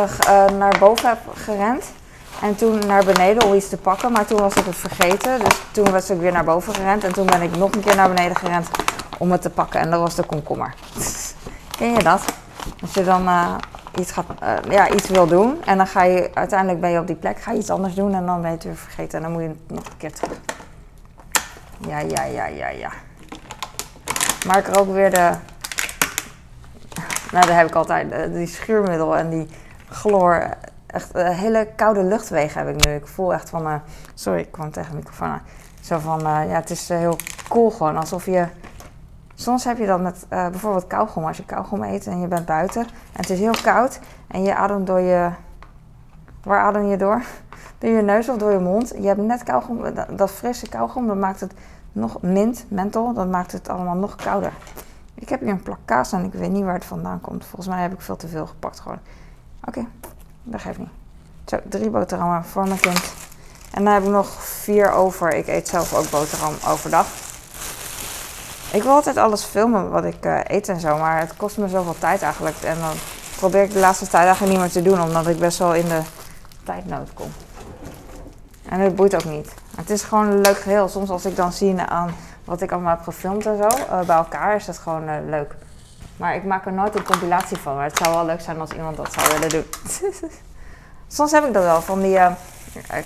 naar 0.58 0.76
boven 0.78 1.08
heb 1.08 1.18
gerend 1.34 1.92
en 2.42 2.56
toen 2.56 2.78
naar 2.86 3.04
beneden 3.04 3.44
om 3.44 3.54
iets 3.54 3.68
te 3.68 3.76
pakken, 3.76 4.12
maar 4.12 4.26
toen 4.26 4.38
was 4.38 4.54
ik 4.54 4.64
het 4.64 4.76
vergeten. 4.76 5.38
Dus 5.38 5.62
toen 5.70 5.90
was 5.90 6.10
ik 6.10 6.18
weer 6.18 6.32
naar 6.32 6.44
boven 6.44 6.74
gerend 6.74 7.04
en 7.04 7.12
toen 7.12 7.26
ben 7.26 7.42
ik 7.42 7.56
nog 7.56 7.74
een 7.74 7.80
keer 7.80 7.96
naar 7.96 8.08
beneden 8.08 8.36
gerend 8.36 8.70
om 9.18 9.32
het 9.32 9.42
te 9.42 9.50
pakken. 9.50 9.80
En 9.80 9.90
dat 9.90 10.00
was 10.00 10.14
de 10.14 10.22
komkommer. 10.22 10.74
Ken 11.78 11.92
je 11.92 12.02
dat? 12.02 12.24
Als 12.80 12.94
je 12.94 13.04
dan 13.04 13.22
uh, 13.22 13.54
iets, 13.98 14.12
gaat, 14.12 14.26
ja, 14.68 14.90
iets 14.90 15.08
wil 15.08 15.26
doen 15.26 15.64
en 15.64 15.76
dan 15.76 15.86
ga 15.86 16.02
je 16.02 16.30
uiteindelijk 16.34 16.80
ben 16.80 16.90
je 16.90 16.98
op 16.98 17.06
die 17.06 17.16
plek, 17.16 17.40
ga 17.40 17.52
je 17.52 17.58
iets 17.58 17.70
anders 17.70 17.94
doen 17.94 18.14
en 18.14 18.26
dan 18.26 18.40
ben 18.40 18.50
je 18.50 18.56
het 18.56 18.64
weer 18.64 18.76
vergeten 18.76 19.18
en 19.18 19.22
dan 19.22 19.32
moet 19.32 19.42
je 19.42 19.74
nog 19.74 19.84
een 19.84 19.96
keer 19.96 20.12
terug. 20.12 20.38
Ja, 21.86 21.98
ja, 21.98 22.24
ja, 22.24 22.46
ja, 22.46 22.68
ja. 22.68 22.90
Maar 24.46 24.64
er 24.64 24.80
ook 24.80 24.92
weer 24.92 25.10
de 25.10 25.20
nou, 27.32 27.46
daar 27.46 27.56
heb 27.56 27.68
ik 27.68 27.74
altijd. 27.74 28.12
Uh, 28.12 28.34
die 28.34 28.46
schuurmiddel 28.46 29.16
en 29.16 29.30
die 29.30 29.48
chloor. 29.90 30.48
Echt 30.86 31.12
hele 31.12 31.68
koude 31.76 32.02
luchtwegen 32.02 32.66
heb 32.66 32.76
ik 32.76 32.86
nu. 32.86 32.94
Ik 32.94 33.06
voel 33.06 33.32
echt 33.32 33.50
van. 33.50 33.80
Sorry, 34.14 34.40
ik 34.40 34.52
kwam 34.52 34.70
tegen 34.70 34.90
de 34.90 34.96
microfoon. 34.96 35.40
Zo 35.80 35.98
van, 35.98 36.20
ja, 36.22 36.46
het 36.46 36.70
is 36.70 36.88
heel 36.88 37.16
cool 37.48 37.70
gewoon. 37.70 37.96
Alsof 37.96 38.26
je. 38.26 38.46
Soms 39.42 39.64
heb 39.64 39.78
je 39.78 39.86
dat 39.86 40.00
met 40.00 40.26
bijvoorbeeld 40.28 40.86
kauwgom. 40.86 41.24
Als 41.24 41.36
je 41.36 41.44
kauwgom 41.44 41.82
eet 41.82 42.06
en 42.06 42.20
je 42.20 42.26
bent 42.26 42.46
buiten 42.46 42.82
en 42.82 43.20
het 43.20 43.30
is 43.30 43.38
heel 43.38 43.54
koud 43.62 44.00
en 44.28 44.42
je 44.42 44.54
ademt 44.54 44.86
door 44.86 45.00
je. 45.00 45.30
Waar 46.42 46.60
adem 46.60 46.86
je 46.86 46.96
door? 46.96 47.22
Door 47.78 47.90
je 47.90 48.02
neus 48.02 48.28
of 48.28 48.36
door 48.36 48.52
je 48.52 48.58
mond. 48.58 48.88
Je 48.88 49.06
hebt 49.06 49.20
net 49.20 49.42
kauwgom, 49.42 49.94
dat, 49.94 50.18
dat 50.18 50.30
frisse 50.30 50.68
kauwgom, 50.68 51.06
dat 51.06 51.16
maakt 51.16 51.40
het 51.40 51.52
nog 51.92 52.22
mint, 52.22 52.64
menthol, 52.68 53.12
dat 53.12 53.28
maakt 53.28 53.52
het 53.52 53.68
allemaal 53.68 53.94
nog 53.94 54.14
kouder. 54.14 54.52
Ik 55.14 55.28
heb 55.28 55.40
hier 55.40 55.48
een 55.48 55.62
plak 55.62 55.78
kaas 55.84 56.12
en 56.12 56.24
ik 56.24 56.32
weet 56.32 56.50
niet 56.50 56.64
waar 56.64 56.74
het 56.74 56.84
vandaan 56.84 57.20
komt. 57.20 57.44
Volgens 57.44 57.66
mij 57.66 57.82
heb 57.82 57.92
ik 57.92 58.00
veel 58.00 58.16
te 58.16 58.28
veel 58.28 58.46
gepakt 58.46 58.80
gewoon. 58.80 58.98
Oké, 59.64 59.86
dat 60.42 60.60
geeft 60.60 60.78
niet. 60.78 60.88
Zo, 61.44 61.58
drie 61.68 61.90
boterhammen 61.90 62.44
voor 62.44 62.66
mijn 62.66 62.80
kind. 62.80 63.12
En 63.70 63.84
dan 63.84 63.92
heb 63.92 64.02
ik 64.02 64.08
nog 64.08 64.28
vier 64.42 64.90
over. 64.90 65.34
Ik 65.34 65.46
eet 65.46 65.68
zelf 65.68 65.94
ook 65.94 66.10
boterham 66.10 66.54
overdag. 66.68 67.31
Ik 68.72 68.82
wil 68.82 68.92
altijd 68.92 69.16
alles 69.16 69.42
filmen 69.42 69.90
wat 69.90 70.04
ik 70.04 70.24
uh, 70.24 70.40
eet 70.44 70.68
en 70.68 70.80
zo, 70.80 70.98
maar 70.98 71.20
het 71.20 71.36
kost 71.36 71.58
me 71.58 71.68
zoveel 71.68 71.98
tijd 71.98 72.22
eigenlijk. 72.22 72.56
En 72.62 72.78
dan 72.78 72.92
probeer 73.36 73.62
ik 73.62 73.72
de 73.72 73.78
laatste 73.78 74.06
tijd 74.06 74.24
eigenlijk 74.24 74.52
niet 74.52 74.62
meer 74.62 74.70
te 74.70 74.82
doen, 74.82 75.02
omdat 75.02 75.26
ik 75.28 75.38
best 75.38 75.58
wel 75.58 75.74
in 75.74 75.88
de 75.88 76.00
tijdnood 76.64 77.14
kom. 77.14 77.32
En 78.68 78.80
het 78.80 78.96
boeit 78.96 79.14
ook 79.14 79.24
niet. 79.24 79.54
Het 79.76 79.90
is 79.90 80.02
gewoon 80.02 80.26
een 80.26 80.40
leuk 80.40 80.56
geheel. 80.58 80.88
Soms 80.88 81.10
als 81.10 81.24
ik 81.24 81.36
dan 81.36 81.52
zie 81.52 81.80
aan 81.80 82.14
wat 82.44 82.60
ik 82.60 82.72
allemaal 82.72 82.96
heb 82.96 83.02
gefilmd 83.04 83.46
en 83.46 83.56
zo, 83.56 83.68
uh, 83.68 84.00
bij 84.00 84.16
elkaar 84.16 84.56
is 84.56 84.64
dat 84.64 84.78
gewoon 84.78 85.08
uh, 85.08 85.14
leuk. 85.26 85.54
Maar 86.16 86.34
ik 86.34 86.44
maak 86.44 86.66
er 86.66 86.72
nooit 86.72 86.94
een 86.94 87.04
compilatie 87.04 87.56
van. 87.56 87.74
Maar 87.74 87.84
het 87.84 87.98
zou 87.98 88.14
wel 88.14 88.26
leuk 88.26 88.40
zijn 88.40 88.60
als 88.60 88.70
iemand 88.70 88.96
dat 88.96 89.12
zou 89.12 89.32
willen 89.32 89.48
doen. 89.48 89.64
Soms 91.16 91.32
heb 91.32 91.44
ik 91.44 91.52
dat 91.52 91.62
wel 91.62 91.82
van 91.82 92.00
die 92.00 92.18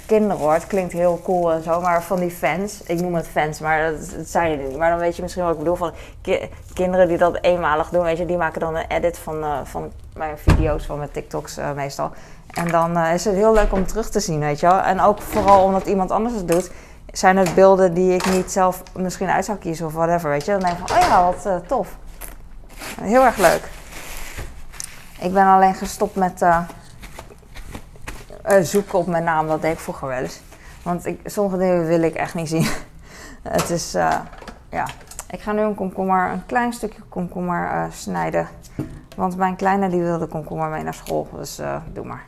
kinderen 0.07 0.37
hoor. 0.37 0.53
Het 0.53 0.67
klinkt 0.67 0.93
heel 0.93 1.21
cool 1.25 1.53
en 1.53 1.63
zo, 1.63 1.81
maar 1.81 2.03
van 2.03 2.21
die 2.21 2.31
fans. 2.31 2.83
Ik 2.83 3.01
noem 3.01 3.15
het 3.15 3.29
fans, 3.29 3.61
maar 3.61 3.91
dat, 3.91 4.27
zijn 4.27 4.69
niet. 4.69 4.77
Maar 4.77 4.91
dan 4.91 4.99
weet 4.99 5.17
je 5.17 5.23
misschien 5.23 5.43
wat 5.43 5.53
ik 5.53 5.59
bedoel. 5.59 5.75
Van 5.75 5.93
ki 6.21 6.51
kinderen 6.73 7.09
die 7.09 7.19
dat 7.19 7.39
eenmalig 7.41 7.89
doen, 7.89 8.03
weet 8.03 8.19
je, 8.19 8.27
die 8.27 8.37
maken 8.37 8.61
dan 8.61 8.77
een 8.77 8.87
edit 8.89 9.19
van, 9.19 9.67
van 9.67 9.93
mijn 10.15 10.39
video's, 10.39 10.87
van 10.87 10.99
mijn 10.99 11.11
TikToks 11.11 11.59
meestal. 11.75 12.11
En 12.51 12.69
dan 12.69 12.99
is 12.99 13.25
het 13.25 13.35
heel 13.35 13.53
leuk 13.53 13.73
om 13.73 13.87
terug 13.87 14.11
te 14.11 14.21
zien, 14.21 14.41
weet 14.41 14.61
je 14.61 14.67
wel. 14.67 14.81
En 14.81 15.01
ook 15.01 15.21
vooral 15.21 15.65
omdat 15.65 15.87
iemand 15.87 16.11
anders 16.11 16.35
het 16.35 16.49
doet 16.49 16.71
zijn 17.13 17.37
het 17.37 17.55
beelden 17.55 17.95
die 17.95 18.15
ik 18.15 18.31
niet 18.31 18.53
zelf 18.53 18.83
misschien 18.97 19.29
uit 19.29 19.45
zou 19.45 19.59
kiezen 19.59 19.87
of 19.87 19.93
whatever, 19.93 20.31
weet 20.31 20.45
je. 20.45 20.51
Dan 20.51 20.61
denk 20.61 20.79
ik 20.79 20.91
oh 20.91 20.99
ja, 21.01 21.25
wat 21.25 21.69
tof. 21.69 21.97
Heel 23.01 23.25
erg 23.25 23.37
leuk. 23.37 23.71
Ik 25.21 25.33
ben 25.33 25.47
alleen 25.47 25.75
gestopt 25.75 26.15
met 26.15 26.43
uh, 28.47 28.57
eh, 28.57 28.65
zoeken 28.65 28.99
op 28.99 29.07
mijn 29.07 29.25
naam. 29.25 29.47
Dat 29.47 29.63
deed 29.63 29.73
ik 29.73 29.79
vroeger 29.79 30.09
wel 30.09 30.19
eens. 30.19 30.41
Want 30.83 31.07
ik, 31.07 31.21
sommige 31.25 31.59
dingen 31.59 31.87
wil 31.87 32.03
ik 32.03 32.15
echt 32.15 32.35
niet 32.35 32.49
zien. 32.49 32.67
het 33.43 33.71
is, 33.71 33.95
uh, 33.95 34.19
ja. 34.71 34.87
Ik 35.31 35.41
ga 35.41 35.53
nu 35.53 35.61
een 35.61 35.75
komkommer, 35.75 36.31
een 36.31 36.47
klein 36.47 36.73
stukje 36.73 37.01
komkommer 37.09 37.73
uh, 37.73 37.85
snijden. 37.93 38.49
Want 39.17 39.37
mijn 39.37 39.57
kleine 39.57 39.89
die 39.89 40.03
wilde 40.03 40.27
komkommer 40.27 40.69
mee 40.69 40.83
naar 40.83 40.95
school. 40.95 41.29
Dus 41.33 41.61
doe 41.93 42.05
maar. 42.05 42.25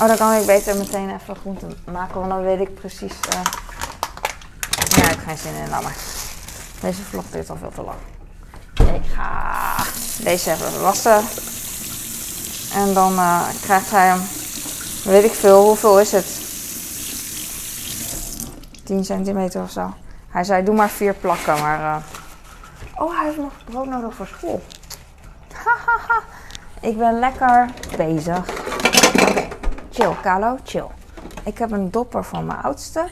Oh, 0.00 0.06
dan 0.06 0.16
kan 0.16 0.32
ik 0.32 0.46
beter 0.46 0.76
meteen 0.76 1.14
even 1.14 1.36
groenten 1.36 1.76
maken. 1.92 2.18
Want 2.18 2.30
dan 2.30 2.42
weet 2.42 2.60
ik 2.60 2.74
precies... 2.74 3.14
Ja, 3.30 3.40
ik 4.84 4.94
heb 4.94 5.18
geen 5.26 5.38
zin 5.38 5.54
in, 5.54 5.68
laat 5.68 5.82
maar. 5.82 5.96
Deze 6.80 7.02
vlog 7.02 7.24
duurt 7.30 7.50
al 7.50 7.56
veel 7.56 7.70
te 7.70 7.82
lang. 7.82 7.98
Ik 8.94 9.10
ga 9.14 9.76
deze 10.22 10.50
even 10.50 10.80
wassen. 10.80 11.22
En 12.74 12.94
dan 12.94 13.14
krijgt 13.62 13.90
hij 13.90 14.06
hem, 14.06 14.20
weet 15.04 15.24
ik 15.24 15.32
veel, 15.32 15.64
hoeveel 15.64 16.00
is 16.00 16.12
het? 16.12 16.42
10 18.84 19.04
centimeter 19.04 19.62
of 19.62 19.70
zo. 19.70 19.94
Hij 20.28 20.44
zei, 20.44 20.64
doe 20.64 20.74
maar 20.74 20.88
vier 20.88 21.14
plakken, 21.14 21.60
maar... 21.60 21.80
Uh... 21.80 21.96
Oh, 22.96 23.16
hij 23.16 23.24
heeft 23.24 23.38
nog 23.38 23.52
brood 23.64 23.86
nodig 23.86 24.14
voor 24.14 24.26
school. 24.26 24.62
Ik 26.90 26.98
ben 26.98 27.18
lekker 27.18 27.70
bezig. 27.96 28.38
Oké, 29.20 29.48
chill, 29.90 30.12
Kalo, 30.22 30.56
chill. 30.64 30.86
Ik 31.44 31.58
heb 31.58 31.70
een 31.70 31.90
dopper 31.90 32.24
van 32.24 32.46
mijn 32.46 32.60
oudste. 32.60 33.06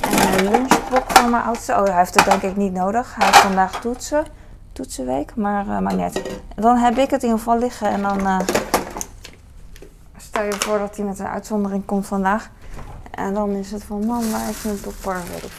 En 0.00 0.38
een 0.38 0.50
lunchblok 0.50 1.10
van 1.10 1.30
mijn 1.30 1.42
oudste. 1.42 1.72
Oh, 1.72 1.84
hij 1.84 1.96
heeft 1.96 2.14
het 2.14 2.24
denk 2.24 2.42
ik 2.42 2.56
niet 2.56 2.72
nodig. 2.72 3.14
Hij 3.14 3.26
heeft 3.26 3.38
vandaag 3.38 3.80
toetsen. 3.80 4.24
Toetsenweek, 4.72 5.34
maar, 5.36 5.66
uh, 5.66 5.78
maar 5.78 5.94
net. 5.94 6.22
Dan 6.56 6.76
heb 6.76 6.98
ik 6.98 7.10
het 7.10 7.22
in 7.22 7.28
ieder 7.28 7.38
geval 7.38 7.58
liggen 7.58 7.88
en 7.88 8.02
dan... 8.02 8.20
Uh, 8.20 8.38
stel 10.40 10.52
je 10.52 10.64
voor 10.64 10.78
dat 10.78 10.96
hij 10.96 11.04
met 11.04 11.18
een 11.18 11.26
uitzondering 11.26 11.84
komt 11.84 12.06
vandaag. 12.06 12.50
En 13.10 13.34
dan 13.34 13.50
is 13.50 13.70
het 13.70 13.84
van, 13.84 14.06
man, 14.06 14.30
waar 14.30 14.48
is 14.48 14.62
mijn 14.62 14.78
dopper? 14.82 15.20
Weet 15.30 15.44
ik 15.44 15.50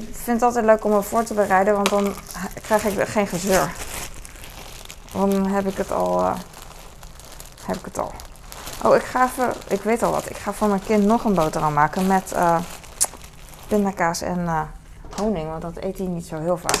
Ik 0.00 0.08
vind 0.12 0.26
het 0.26 0.42
altijd 0.42 0.64
leuk 0.64 0.84
om 0.84 0.90
me 0.90 1.02
voor 1.02 1.22
te 1.22 1.34
bereiden, 1.34 1.74
want 1.74 1.88
dan 1.88 2.14
krijg 2.62 2.84
ik 2.84 3.08
geen 3.08 3.26
gezeur. 3.26 3.70
Dan 5.12 5.46
heb 5.46 5.66
ik 5.66 5.76
het 5.76 5.92
al... 5.92 6.20
Uh, 6.20 6.34
heb 7.64 7.76
ik 7.76 7.84
het 7.84 7.98
al. 7.98 8.12
Oh, 8.84 8.96
ik 8.96 9.02
ga 9.02 9.24
even... 9.24 9.52
Ik 9.68 9.82
weet 9.82 10.02
al 10.02 10.10
wat. 10.10 10.30
Ik 10.30 10.36
ga 10.36 10.52
voor 10.52 10.68
mijn 10.68 10.84
kind 10.84 11.04
nog 11.04 11.24
een 11.24 11.34
boterham 11.34 11.72
maken 11.72 12.06
met 12.06 12.32
uh, 12.34 12.58
pindakaas 13.68 14.20
en 14.20 14.38
uh, 14.38 14.60
honing. 15.16 15.48
Want 15.48 15.62
dat 15.62 15.76
eet 15.76 15.98
hij 15.98 16.06
niet 16.06 16.26
zo 16.26 16.38
heel 16.38 16.56
vaak. 16.56 16.80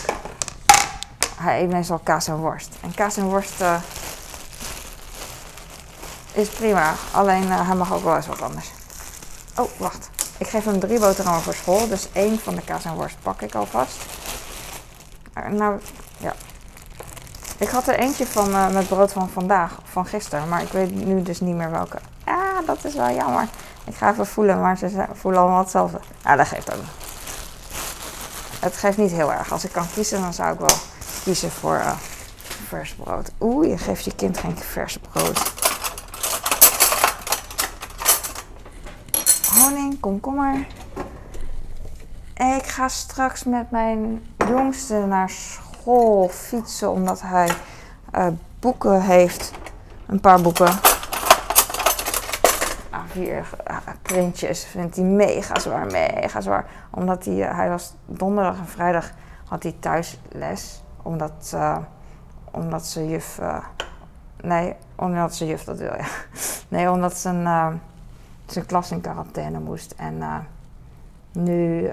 Hij 1.36 1.62
eet 1.62 1.70
meestal 1.70 2.00
kaas 2.02 2.28
en 2.28 2.36
worst. 2.36 2.76
En 2.82 2.94
kaas 2.94 3.16
en 3.16 3.24
worst 3.24 3.62
is 6.32 6.48
prima. 6.48 6.94
Alleen 7.12 7.42
uh, 7.42 7.66
hij 7.66 7.76
mag 7.76 7.92
ook 7.92 8.04
wel 8.04 8.16
eens 8.16 8.26
wat 8.26 8.42
anders. 8.42 8.70
Oh, 9.56 9.70
wacht. 9.76 10.10
Ik 10.38 10.46
geef 10.46 10.64
hem 10.64 10.80
drie 10.80 10.98
boterhammen 10.98 11.42
voor 11.42 11.54
school. 11.54 11.88
Dus 11.88 12.08
één 12.12 12.38
van 12.38 12.54
de 12.54 12.62
kaas 12.62 12.84
en 12.84 12.94
worst 12.94 13.16
pak 13.22 13.42
ik 13.42 13.54
alvast. 13.54 13.96
nou, 15.50 15.80
ja. 16.16 16.34
Ik 17.58 17.68
had 17.68 17.88
er 17.88 17.98
eentje 17.98 18.26
van 18.26 18.48
uh, 18.48 18.68
met 18.68 18.88
brood 18.88 19.12
van 19.12 19.28
vandaag, 19.28 19.78
van 19.84 20.06
gisteren. 20.06 20.48
Maar 20.48 20.62
ik 20.62 20.72
weet 20.72 21.04
nu 21.04 21.22
dus 21.22 21.40
niet 21.40 21.54
meer 21.54 21.70
welke. 21.70 21.98
Ah, 22.24 22.66
dat 22.66 22.84
is 22.84 22.94
wel 22.94 23.10
jammer. 23.10 23.48
Ik 23.84 23.94
ga 23.94 24.10
even 24.10 24.26
voelen, 24.26 24.60
maar 24.60 24.78
ze 24.78 25.06
voelen 25.12 25.40
allemaal 25.40 25.60
hetzelfde. 25.60 26.00
Ah, 26.22 26.36
dat 26.36 26.46
geeft 26.46 26.74
ook. 26.74 26.82
Het 28.60 28.76
geeft 28.76 28.96
niet 28.96 29.10
heel 29.10 29.32
erg. 29.32 29.52
Als 29.52 29.64
ik 29.64 29.72
kan 29.72 29.86
kiezen, 29.94 30.20
dan 30.20 30.34
zou 30.34 30.52
ik 30.52 30.58
wel 30.58 30.76
kiezen 31.24 31.50
voor 31.50 31.82
vers 32.68 32.94
brood. 32.94 33.30
Oeh, 33.40 33.68
je 33.68 33.78
geeft 33.78 34.04
je 34.04 34.14
kind 34.14 34.38
geen 34.38 34.56
vers 34.58 34.98
brood. 35.10 35.52
Honing, 39.54 39.89
komkommer. 40.00 40.66
Ik 42.34 42.66
ga 42.66 42.88
straks 42.88 43.44
met 43.44 43.70
mijn 43.70 44.26
jongste 44.48 45.06
naar 45.06 45.30
school 45.30 46.28
fietsen 46.28 46.90
omdat 46.90 47.20
hij 47.22 47.50
uh, 48.14 48.26
boeken 48.60 49.02
heeft. 49.02 49.52
Een 50.06 50.20
paar 50.20 50.42
boeken. 50.42 50.72
A4 52.92 53.46
printjes 54.02 54.64
vindt 54.64 54.96
hij 54.96 55.04
mega 55.04 55.58
zwaar, 55.58 55.86
mega 55.86 56.40
zwaar. 56.40 56.66
Omdat 56.90 57.24
hij, 57.24 57.34
uh, 57.34 57.56
hij 57.56 57.68
was 57.68 57.94
donderdag 58.06 58.58
en 58.58 58.66
vrijdag 58.68 59.10
had 59.46 59.62
hij 59.62 59.76
thuis 59.80 60.20
les. 60.28 60.82
Omdat, 61.02 61.50
uh, 61.54 61.76
omdat 62.50 62.86
ze 62.86 63.08
juf... 63.08 63.40
nee, 64.40 64.74
omdat 64.96 65.34
ze 65.34 65.46
juf 65.46 65.64
dat 65.64 65.78
wil, 65.78 65.96
ja. 65.96 66.06
Nee, 66.68 66.90
omdat 66.90 67.16
zijn, 67.16 67.46
zijn 68.52 68.66
klas 68.66 68.90
in 68.90 69.00
quarantaine 69.00 69.58
moest. 69.58 69.94
En 69.96 70.46
nu, 71.32 71.90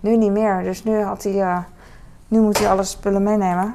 nu 0.00 0.16
niet 0.16 0.32
meer. 0.32 0.62
Dus 0.62 0.84
nu 0.84 1.02
had 1.02 1.22
hij 1.22 1.64
nu 2.28 2.40
moet 2.40 2.58
hij 2.58 2.70
alle 2.70 2.82
spullen 2.82 3.22
meenemen. 3.22 3.74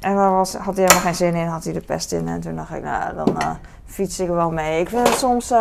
En 0.00 0.16
daar 0.16 0.30
was, 0.30 0.54
had 0.54 0.76
hij 0.76 0.84
helemaal 0.84 1.04
geen 1.04 1.14
zin 1.14 1.34
in, 1.34 1.46
had 1.46 1.64
hij 1.64 1.72
de 1.72 1.80
pest 1.80 2.12
in. 2.12 2.28
En 2.28 2.40
toen 2.40 2.56
dacht 2.56 2.70
ik, 2.70 2.82
nou, 2.82 3.14
dan 3.14 3.36
fiets 3.84 4.20
ik 4.20 4.28
wel 4.28 4.50
mee. 4.50 4.80
Ik 4.80 4.88
vind 4.88 5.08
het 5.08 5.16
soms, 5.16 5.54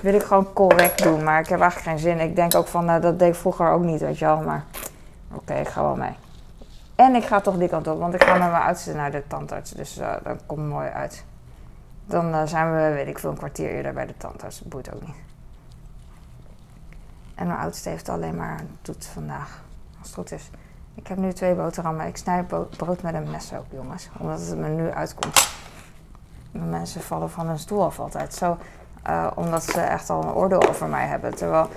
wil 0.00 0.14
ik 0.14 0.22
gewoon 0.22 0.52
correct 0.52 1.02
doen, 1.02 1.24
maar 1.24 1.40
ik 1.40 1.48
heb 1.48 1.60
eigenlijk 1.60 1.90
geen 1.90 1.98
zin. 1.98 2.20
Ik 2.20 2.36
denk 2.36 2.54
ook 2.54 2.66
van, 2.66 2.86
dat 2.86 3.18
deed 3.18 3.28
ik 3.28 3.34
vroeger 3.34 3.70
ook 3.70 3.82
niet, 3.82 4.00
weet 4.00 4.18
je 4.18 4.24
wel. 4.24 4.40
Maar 4.40 4.64
oké, 5.34 5.54
ik 5.54 5.68
ga 5.68 5.82
wel 5.82 5.96
mee. 5.96 6.12
En 6.94 7.14
ik 7.14 7.24
ga 7.24 7.40
toch 7.40 7.58
die 7.58 7.68
kant 7.68 7.86
op, 7.86 7.98
want 7.98 8.14
ik 8.14 8.24
ga 8.24 8.32
met 8.32 8.50
mijn 8.50 8.62
oudste 8.62 8.94
naar 8.94 9.10
de 9.10 9.22
tandarts. 9.26 9.70
Dus 9.70 9.94
dat 10.22 10.36
komt 10.46 10.68
mooi 10.68 10.88
uit. 10.88 11.24
Dan 12.08 12.48
zijn 12.48 12.72
we, 12.72 12.92
weet 12.94 13.06
ik 13.06 13.18
veel, 13.18 13.30
een 13.30 13.36
kwartier 13.36 13.70
eerder 13.70 13.92
bij 13.92 14.06
de 14.06 14.16
tandarts. 14.16 14.58
Dat 14.58 14.68
boeit 14.68 14.94
ook 14.94 15.00
niet. 15.00 15.16
En 17.34 17.46
mijn 17.46 17.58
oudste 17.58 17.88
heeft 17.88 18.08
alleen 18.08 18.36
maar 18.36 18.60
toets 18.82 19.06
vandaag, 19.06 19.62
als 19.98 20.06
het 20.06 20.16
goed 20.16 20.32
is. 20.32 20.50
Ik 20.94 21.06
heb 21.06 21.18
nu 21.18 21.32
twee 21.32 21.54
boterhammen. 21.54 22.06
Ik 22.06 22.16
snij 22.16 22.44
brood 22.76 23.02
met 23.02 23.14
een 23.14 23.30
mes 23.30 23.52
ook, 23.54 23.64
jongens. 23.70 24.08
Omdat 24.18 24.40
het 24.40 24.58
me 24.58 24.68
nu 24.68 24.90
uitkomt. 24.90 25.48
Mensen 26.50 27.00
vallen 27.00 27.30
van 27.30 27.46
hun 27.46 27.58
stoel 27.58 27.84
af 27.84 28.00
altijd. 28.00 28.34
Zo, 28.34 28.56
uh, 29.08 29.26
omdat 29.34 29.64
ze 29.64 29.80
echt 29.80 30.10
al 30.10 30.22
een 30.22 30.32
oordeel 30.32 30.68
over 30.68 30.86
mij 30.86 31.06
hebben. 31.06 31.34
Terwijl, 31.34 31.68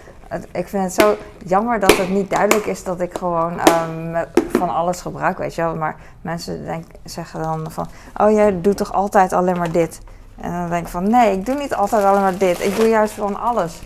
ik 0.52 0.68
vind 0.68 0.84
het 0.84 0.94
zo 0.94 1.16
jammer 1.46 1.80
dat 1.80 1.98
het 1.98 2.10
niet 2.10 2.30
duidelijk 2.30 2.66
is 2.66 2.84
dat 2.84 3.00
ik 3.02 3.18
gewoon 3.18 3.60
um, 3.60 4.26
van 4.52 4.70
alles 4.70 5.02
gebruik, 5.02 5.38
weet 5.38 5.56
je 5.56 5.62
wel. 5.62 5.76
Maar 5.76 5.96
mensen 6.22 6.66
denk, 6.66 6.86
zeggen 7.04 7.42
dan 7.42 7.72
van, 7.72 7.88
oh 8.18 8.32
jij 8.32 8.62
doet 8.62 8.78
toch 8.78 8.94
altijd 8.94 9.34
alleen 9.34 9.58
maar 9.58 9.72
dit? 9.72 10.02
En 10.42 10.52
dan 10.52 10.70
denk 10.70 10.86
ik 10.86 10.92
van, 10.92 11.10
nee, 11.10 11.38
ik 11.38 11.46
doe 11.46 11.56
niet 11.56 11.76
altijd 11.76 12.04
alleen 12.04 12.22
maar 12.22 12.38
dit. 12.38 12.62
Ik 12.62 12.76
doe 12.76 12.88
juist 12.88 13.14
van 13.14 13.40
alles. 13.40 13.82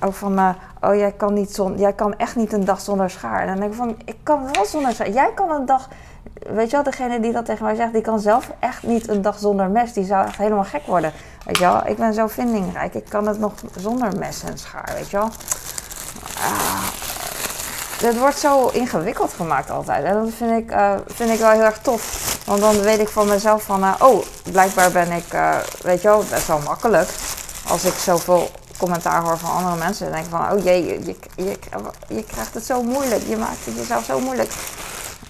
Ook 0.00 0.14
van, 0.14 0.38
uh, 0.38 0.48
oh 0.80 0.94
jij 0.94 1.12
kan, 1.12 1.34
niet 1.34 1.54
zon, 1.54 1.78
jij 1.78 1.92
kan 1.92 2.16
echt 2.16 2.36
niet 2.36 2.52
een 2.52 2.64
dag 2.64 2.80
zonder 2.80 3.10
schaar. 3.10 3.40
En 3.40 3.46
dan 3.46 3.56
denk 3.56 3.70
ik 3.70 3.76
van, 3.76 3.96
ik 4.04 4.16
kan 4.22 4.48
wel 4.52 4.64
zonder 4.64 4.92
schaar. 4.92 5.10
Jij 5.10 5.30
kan 5.34 5.50
een 5.50 5.66
dag, 5.66 5.88
weet 6.32 6.70
je 6.70 6.76
wel, 6.76 6.84
degene 6.84 7.20
die 7.20 7.32
dat 7.32 7.44
tegen 7.44 7.64
mij 7.64 7.74
zegt, 7.74 7.92
die 7.92 8.02
kan 8.02 8.20
zelf 8.20 8.50
echt 8.58 8.82
niet 8.82 9.08
een 9.08 9.22
dag 9.22 9.38
zonder 9.38 9.70
mes. 9.70 9.92
Die 9.92 10.04
zou 10.04 10.26
echt 10.26 10.36
helemaal 10.36 10.64
gek 10.64 10.86
worden. 10.86 11.12
Weet 11.44 11.58
je 11.58 11.64
wel, 11.64 11.86
ik 11.86 11.96
ben 11.96 12.14
zo 12.14 12.26
vindingrijk. 12.26 12.94
Ik 12.94 13.06
kan 13.08 13.26
het 13.26 13.38
nog 13.38 13.52
zonder 13.76 14.18
mes 14.18 14.42
en 14.42 14.58
schaar, 14.58 14.90
weet 14.94 15.10
je 15.10 15.16
wel. 15.16 15.28
Uh, 16.38 16.88
het 18.00 18.18
wordt 18.18 18.38
zo 18.38 18.68
ingewikkeld 18.68 19.32
gemaakt 19.32 19.70
altijd. 19.70 20.04
En 20.04 20.14
dat 20.14 20.30
vind 20.36 20.58
ik, 20.58 20.70
uh, 20.70 20.94
vind 21.06 21.30
ik 21.30 21.38
wel 21.38 21.50
heel 21.50 21.62
erg 21.64 21.78
tof. 21.78 22.29
Want 22.44 22.60
dan 22.60 22.80
weet 22.80 22.98
ik 22.98 23.08
van 23.08 23.28
mezelf 23.28 23.62
van, 23.62 23.82
uh, 23.82 23.94
oh, 23.98 24.24
blijkbaar 24.52 24.90
ben 24.90 25.12
ik, 25.12 25.32
uh, 25.32 25.56
weet 25.82 26.02
je 26.02 26.08
wel, 26.08 26.24
best 26.30 26.46
wel 26.46 26.58
makkelijk. 26.58 27.08
Als 27.68 27.84
ik 27.84 27.94
zoveel 27.94 28.50
commentaar 28.80 29.22
hoor 29.22 29.38
van 29.38 29.50
andere 29.50 29.76
mensen. 29.76 30.04
Dan 30.04 30.14
denk 30.14 30.24
ik 30.24 30.30
van, 30.30 30.52
oh 30.52 30.64
jee, 30.64 30.84
je, 30.84 31.14
je, 31.36 31.58
je, 32.08 32.24
krijgt 32.24 32.54
het 32.54 32.64
zo 32.64 32.82
moeilijk. 32.82 33.22
Je 33.22 33.36
maakt 33.36 33.64
het 33.64 33.76
jezelf 33.76 34.04
zo 34.04 34.20
moeilijk. 34.20 34.50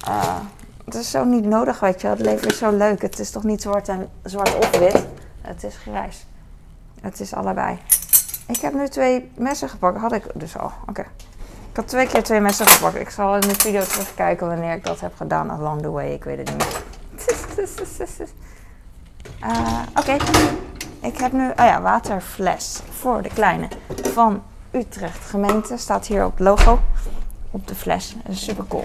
Uh, 0.09 0.37
het 0.85 0.95
is 0.95 1.11
zo 1.11 1.25
niet 1.25 1.45
nodig, 1.45 1.81
weet 1.81 2.01
je. 2.01 2.07
Het 2.07 2.21
leven 2.21 2.49
is 2.49 2.59
zo 2.59 2.77
leuk. 2.77 3.03
Het 3.03 3.19
is 3.19 3.31
toch 3.31 3.43
niet 3.43 3.63
zwart, 3.63 3.89
en, 3.89 4.09
zwart 4.23 4.57
of 4.57 4.79
wit. 4.79 5.05
Het 5.41 5.65
is 5.65 5.77
grijs. 5.77 6.27
Het 7.01 7.21
is 7.21 7.35
allebei. 7.35 7.79
Ik 8.47 8.61
heb 8.61 8.75
nu 8.75 8.89
twee 8.89 9.31
messen 9.37 9.69
gepakt. 9.69 9.99
Had 9.99 10.13
ik 10.13 10.25
dus 10.35 10.57
al. 10.59 10.73
Oké. 10.87 11.05
Ik 11.71 11.77
had 11.77 11.89
twee 11.89 12.07
keer 12.07 12.23
twee 12.23 12.41
messen 12.41 12.67
gepakt. 12.67 12.97
Ik 12.97 13.11
zal 13.11 13.35
in 13.35 13.41
de 13.41 13.55
video 13.55 13.83
terugkijken 13.83 14.47
wanneer 14.47 14.75
ik 14.75 14.85
dat 14.85 15.01
heb 15.01 15.17
gedaan 15.17 15.51
along 15.51 15.83
the 15.83 15.91
way. 15.91 16.13
Ik 16.13 16.25
weet 16.25 16.39
het 16.39 16.49
niet 16.49 16.59
meer. 16.59 16.83
Uh, 19.43 19.83
Oké. 19.99 20.17
Ik 21.03 21.19
heb 21.19 21.33
nu, 21.33 21.49
oh 21.49 21.65
ja, 21.65 21.81
waterfles 21.81 22.81
voor 22.99 23.23
de 23.23 23.29
kleine 23.29 23.69
van 24.13 24.43
Utrecht 24.71 25.25
gemeente. 25.29 25.77
Staat 25.77 26.07
hier 26.07 26.25
op 26.25 26.31
het 26.31 26.41
logo 26.41 26.81
op 27.51 27.69
de 27.69 27.75
fles. 27.75 28.15
Super 28.31 28.65
cool. 28.69 28.85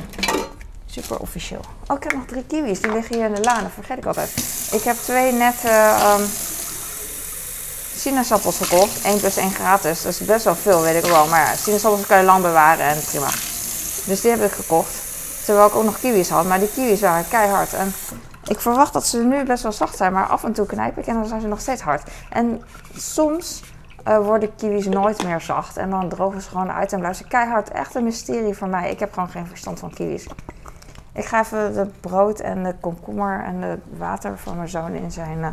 Super 0.85 1.19
officieel. 1.19 1.61
Oh, 1.87 1.97
ik 1.97 2.03
heb 2.03 2.13
nog 2.13 2.25
drie 2.25 2.43
kiwis. 2.43 2.81
Die 2.81 2.91
liggen 2.91 3.15
hier 3.15 3.25
in 3.25 3.33
de. 3.33 3.41
Dat 3.41 3.57
vergeet 3.73 3.97
ik 3.97 4.05
altijd. 4.05 4.29
Ik 4.71 4.81
heb 4.81 4.95
twee 4.95 5.31
nette 5.31 5.95
um, 6.17 6.25
sinaasappels 7.95 8.57
gekocht. 8.57 9.01
1 9.01 9.19
plus 9.19 9.37
1 9.37 9.51
gratis. 9.51 10.01
Dat 10.01 10.11
is 10.11 10.19
best 10.19 10.43
wel 10.43 10.55
veel, 10.55 10.81
weet 10.81 11.03
ik 11.03 11.11
wel. 11.11 11.27
Maar 11.27 11.55
sinaasappels 11.57 12.05
kan 12.05 12.17
je 12.17 12.23
lang 12.23 12.41
bewaren 12.41 12.85
en 12.85 12.99
prima. 13.05 13.29
Dus 14.05 14.21
die 14.21 14.31
heb 14.31 14.43
ik 14.43 14.51
gekocht. 14.51 14.93
Terwijl 15.45 15.67
ik 15.67 15.75
ook 15.75 15.83
nog 15.83 15.99
kiwis 15.99 16.29
had. 16.29 16.45
Maar 16.45 16.59
die 16.59 16.71
kiwis 16.73 16.99
waren 16.99 17.27
keihard. 17.27 17.73
En 17.73 17.93
Ik 18.47 18.59
verwacht 18.59 18.93
dat 18.93 19.05
ze 19.05 19.23
nu 19.23 19.43
best 19.43 19.63
wel 19.63 19.71
zacht 19.71 19.97
zijn, 19.97 20.13
maar 20.13 20.25
af 20.25 20.43
en 20.43 20.53
toe 20.53 20.65
knijp 20.65 20.97
ik 20.97 21.07
en 21.07 21.13
dan 21.13 21.25
zijn 21.25 21.41
ze 21.41 21.47
nog 21.47 21.59
steeds 21.59 21.81
hard. 21.81 22.11
En 22.29 22.61
soms 22.95 23.63
uh, 24.07 24.17
worden 24.17 24.55
kiwis 24.55 24.87
nooit 24.87 25.23
meer 25.23 25.41
zacht 25.41 25.77
en 25.77 25.89
dan 25.89 26.09
drogen 26.09 26.41
ze 26.41 26.49
gewoon 26.49 26.71
uit 26.71 26.93
en 26.93 26.99
blijven 26.99 27.23
ze 27.23 27.29
keihard. 27.29 27.69
Echt 27.69 27.95
een 27.95 28.03
mysterie 28.03 28.53
voor 28.53 28.67
mij. 28.67 28.91
Ik 28.91 28.99
heb 28.99 29.13
gewoon 29.13 29.29
geen 29.29 29.47
verstand 29.47 29.79
van 29.79 29.93
kiwis. 29.93 30.27
Ik 31.13 31.25
ga 31.25 31.39
even 31.39 31.73
de 31.73 31.87
brood 31.99 32.39
en 32.39 32.63
de 32.63 32.75
komkommer 32.79 33.43
en 33.43 33.61
het 33.61 33.79
water 33.97 34.37
van 34.37 34.55
mijn 34.55 34.69
zoon 34.69 34.93
in 34.93 35.11
zijn 35.11 35.37
uh, 35.37 35.47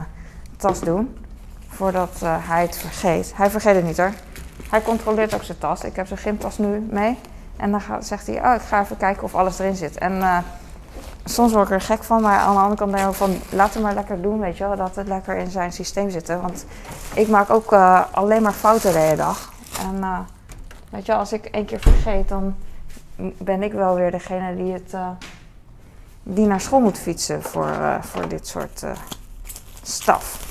tas 0.57 0.81
doen. 0.81 1.17
Voordat 1.69 2.21
uh, 2.23 2.37
hij 2.39 2.63
het 2.63 2.77
vergeet. 2.77 3.33
Hij 3.37 3.51
vergeet 3.51 3.75
het 3.75 3.85
niet 3.85 3.97
hoor. 3.97 4.13
Hij 4.71 4.83
controleert 4.83 5.35
ook 5.35 5.43
zijn 5.43 5.59
tas. 5.59 5.85
Ik 5.85 5.97
heb 5.97 6.07
zijn 6.07 6.19
gymtas 6.19 6.59
nu 6.59 6.87
mee. 6.91 7.19
En 7.57 7.71
dan 7.71 7.81
gaat, 7.81 8.07
zegt 8.07 8.27
hij, 8.27 8.37
oh 8.37 8.55
ik 8.55 8.61
ga 8.61 8.81
even 8.81 8.97
kijken 8.97 9.23
of 9.23 9.35
alles 9.35 9.59
erin 9.59 9.77
zit. 9.77 9.99
En 9.99 10.45
soms 11.25 11.53
word 11.53 11.67
ik 11.67 11.73
er 11.73 11.81
gek 11.81 12.05
van. 12.05 12.23
Maar 12.23 12.39
aan 12.39 12.55
de 12.55 12.61
andere 12.61 12.77
kant 12.77 12.93
denk 12.93 13.09
ik 13.09 13.15
van, 13.15 13.41
laat 13.51 13.75
hem 13.75 13.83
maar 13.83 13.95
lekker 13.95 14.23
doen. 14.23 14.41
Weet 14.41 14.57
je 14.57 14.67
wel, 14.67 14.77
dat 14.77 14.97
het 14.97 15.09
lekker 15.09 15.37
in 15.37 15.51
zijn 15.51 15.73
systeem 15.73 16.11
zit. 16.11 16.29
Want 16.29 16.65
ik 17.15 17.29
maak 17.29 17.51
ook 17.51 17.73
alleen 18.11 18.43
maar 18.43 18.53
fouten 18.53 18.93
de 18.93 18.99
hele 18.99 19.17
dag. 19.17 19.53
En 19.81 20.27
weet 20.91 21.07
je 21.07 21.15
als 21.15 21.33
ik 21.33 21.45
één 21.45 21.65
keer 21.65 21.81
vergeet, 21.81 22.29
dan 22.29 22.57
ben 23.39 23.63
ik 23.63 23.73
wel 23.73 23.95
weer 23.95 24.11
degene 24.11 24.57
die 24.57 24.73
het 24.73 24.95
die 26.23 26.47
naar 26.47 26.61
school 26.61 26.81
moet 26.81 26.99
fietsen 26.99 27.43
voor, 27.43 27.99
voor 28.01 28.29
dit 28.29 28.47
soort 28.47 28.85
staf. 29.83 30.51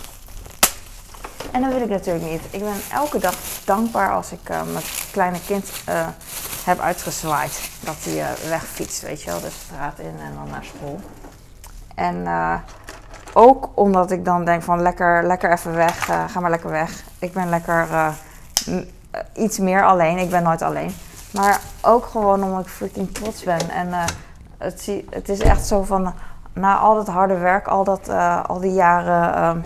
En 1.52 1.62
dat 1.62 1.72
wil 1.72 1.82
ik 1.82 1.90
natuurlijk 1.90 2.26
niet. 2.26 2.42
Ik 2.50 2.60
ben 2.60 2.76
elke 2.92 3.20
dag 3.20 3.36
dankbaar 3.66 4.12
als 4.12 4.32
ik 4.32 4.50
mijn 4.50 4.86
kleine 5.12 5.40
kind 5.46 5.72
heb 6.64 6.80
uitgezwaaid. 6.80 7.70
Dat 7.80 7.96
hij 8.00 8.50
wegfietst, 8.50 9.02
weet 9.02 9.22
je 9.22 9.32
wel, 9.32 9.42
de 9.42 9.50
straat 9.50 10.00
in 10.00 10.20
en 10.20 10.34
dan 10.36 10.50
naar 10.50 10.64
school. 10.64 11.00
En 11.96 12.28
ook 13.34 13.70
omdat 13.76 14.12
ik 14.12 14.26
dan 14.26 14.46
denk 14.46 14.64
van 14.64 14.82
lekker, 14.82 15.24
lekker 15.24 15.52
even 15.52 15.74
weg, 15.74 16.06
ga 16.06 16.40
maar 16.40 16.50
lekker 16.50 16.70
weg. 16.70 17.04
Ik 17.20 17.34
ben 17.34 17.50
lekker 17.50 17.88
iets 19.34 19.58
meer 19.58 19.86
alleen, 19.86 20.18
ik 20.18 20.30
ben 20.30 20.44
nooit 20.44 20.62
alleen. 20.62 20.96
Maar 21.32 21.60
ook 21.82 22.06
gewoon 22.06 22.44
omdat 22.44 22.66
ik 22.66 22.72
freaking 22.72 23.14
trots 23.14 23.44
ben 23.44 23.70
en 23.70 23.90
het, 24.58 24.92
het 25.10 25.30
is 25.30 25.40
echt 25.40 25.68
zo 25.68 25.84
van, 25.84 26.14
na 26.54 26.78
al 26.78 26.96
dat 26.96 27.08
harde 27.08 27.38
werk, 27.38 27.68
al, 27.68 27.84
dat, 27.84 28.10
uh, 28.10 28.44
al 28.46 28.60
die 28.60 28.74
jaren. 28.74 29.66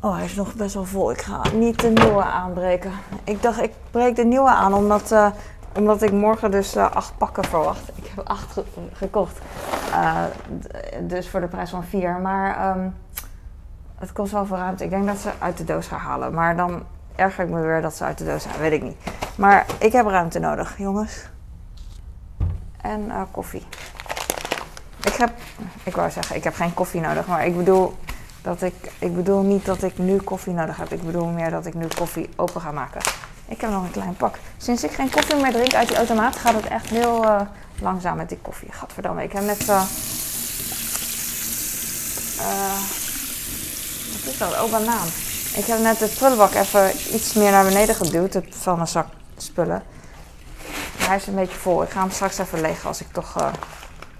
Oh, 0.00 0.14
hij 0.14 0.24
is 0.24 0.34
nog 0.34 0.54
best 0.54 0.74
wel 0.74 0.84
vol. 0.84 1.10
Ik 1.10 1.22
ga 1.22 1.42
niet 1.54 1.80
de 1.80 1.88
nieuwe 1.88 2.22
aanbreken. 2.22 2.92
Ik 3.24 3.42
dacht, 3.42 3.62
ik 3.62 3.72
breek 3.90 4.16
de 4.16 4.24
nieuwe 4.24 4.48
aan 4.48 4.74
omdat, 4.74 5.12
uh, 5.12 5.26
omdat 5.76 6.02
ik 6.02 6.12
morgen 6.12 6.50
dus 6.50 6.76
uh, 6.76 6.90
acht 6.90 7.18
pakken 7.18 7.44
verwacht. 7.44 7.88
Ik 7.94 8.12
heb 8.14 8.28
acht 8.28 8.52
ge 8.52 8.64
gekocht. 8.92 9.38
dus 11.02 11.28
voor 11.28 11.40
de 11.40 11.48
prijs 11.48 11.70
van 11.70 11.84
vier. 11.84 12.18
Maar 12.18 12.76
um, 12.76 12.94
het 13.98 14.12
kost 14.12 14.32
wel 14.32 14.46
veel 14.46 14.56
ruimte. 14.56 14.84
Ik 14.84 14.90
denk 14.90 15.06
dat 15.06 15.18
ze 15.18 15.30
uit 15.38 15.58
de 15.58 15.64
doos 15.64 15.86
gaan 15.86 16.00
halen. 16.00 16.34
Maar 16.34 16.56
dan 16.56 16.82
erger 17.14 17.44
ik 17.44 17.50
me 17.50 17.60
weer 17.60 17.82
dat 17.82 17.94
ze 17.94 18.04
uit 18.04 18.18
de 18.18 18.24
doos 18.24 18.42
zijn. 18.42 18.58
Weet 18.58 18.72
ik 18.72 18.82
niet. 18.82 18.96
Maar 19.36 19.66
ik 19.78 19.92
heb 19.92 20.06
ruimte 20.06 20.38
nodig, 20.38 20.78
jongens 20.78 21.28
en 22.80 23.12
koffie. 23.30 23.66
Ik 25.04 25.14
heb, 25.14 25.30
ik 25.82 25.96
wou 25.96 26.10
zeggen, 26.10 26.36
ik 26.36 26.44
heb 26.44 26.54
geen 26.54 26.74
koffie 26.74 27.00
nodig, 27.00 27.26
maar 27.26 27.46
ik 27.46 27.56
bedoel, 27.56 27.96
dat 28.46 28.62
ik, 28.62 28.74
ik 28.98 29.14
bedoel 29.14 29.42
niet 29.42 29.64
dat 29.64 29.82
ik 29.82 29.98
nu 29.98 30.16
koffie 30.16 30.52
nodig 30.52 30.76
heb. 30.76 30.92
Ik 30.92 31.02
bedoel 31.02 31.26
meer 31.26 31.50
dat 31.50 31.66
ik 31.66 31.74
nu 31.74 31.86
koffie 31.96 32.28
open 32.36 32.60
ga 32.60 32.70
maken. 32.70 33.00
Ik 33.48 33.60
heb 33.60 33.70
nog 33.70 33.82
een 33.82 33.90
klein 33.90 34.16
pak. 34.16 34.38
Sinds 34.56 34.84
ik 34.84 34.90
geen 34.90 35.10
koffie 35.10 35.36
meer 35.36 35.52
drink 35.52 35.74
uit 35.74 35.88
die 35.88 35.96
automaat, 35.96 36.36
gaat 36.36 36.54
het 36.54 36.66
echt 36.66 36.88
heel 36.88 37.24
uh, 37.24 37.40
langzaam 37.80 38.16
met 38.16 38.28
die 38.28 38.38
koffie. 38.42 38.72
Gadverdamme, 38.72 39.22
ik 39.22 39.32
heb 39.32 39.44
net... 39.44 39.68
Uh, 39.68 39.82
wat 44.12 44.32
is 44.32 44.38
dat? 44.38 44.62
Oh, 44.62 44.70
banaan. 44.70 45.06
Ik 45.54 45.64
heb 45.64 45.78
net 45.78 45.98
de 45.98 46.08
prullenbak 46.18 46.54
even 46.54 46.90
iets 47.14 47.32
meer 47.32 47.50
naar 47.50 47.64
beneden 47.64 47.94
geduwd 47.94 48.40
van 48.50 48.80
een 48.80 48.88
zak 48.88 49.06
spullen 49.36 49.82
hij 51.06 51.16
is 51.16 51.26
een 51.26 51.34
beetje 51.34 51.58
vol. 51.58 51.82
Ik 51.82 51.90
ga 51.90 52.00
hem 52.00 52.10
straks 52.10 52.38
even 52.38 52.60
leeg 52.60 52.86
als 52.86 53.00
ik 53.00 53.06
toch 53.12 53.52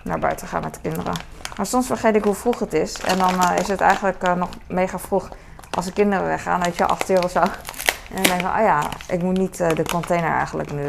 naar 0.03 0.19
buiten 0.19 0.49
ga 0.49 0.61
met 0.61 0.75
de 0.75 0.81
kinderen. 0.81 1.36
Maar 1.57 1.67
soms 1.67 1.87
vergeet 1.87 2.17
ik 2.17 2.25
hoe 2.25 2.35
vroeg 2.35 2.59
het 2.59 2.73
is. 2.73 3.01
En 3.01 3.19
dan 3.19 3.35
uh, 3.35 3.51
is 3.59 3.69
het 3.69 3.81
eigenlijk 3.81 4.25
uh, 4.25 4.33
nog 4.33 4.49
mega 4.69 4.99
vroeg 4.99 5.29
als 5.71 5.85
de 5.85 5.93
kinderen 5.93 6.27
weggaan. 6.27 6.63
Weet 6.63 6.77
je, 6.77 6.87
8 6.87 7.11
uur 7.11 7.25
of 7.25 7.31
zo. 7.31 7.41
En 7.41 8.15
dan 8.15 8.23
denk 8.23 8.41
ik, 8.41 8.47
oh 8.47 8.61
ja, 8.61 8.89
ik 9.09 9.23
moet 9.23 9.37
niet 9.39 9.57
de 9.57 9.85
container 9.91 10.31
eigenlijk 10.31 10.73
nu 10.73 10.87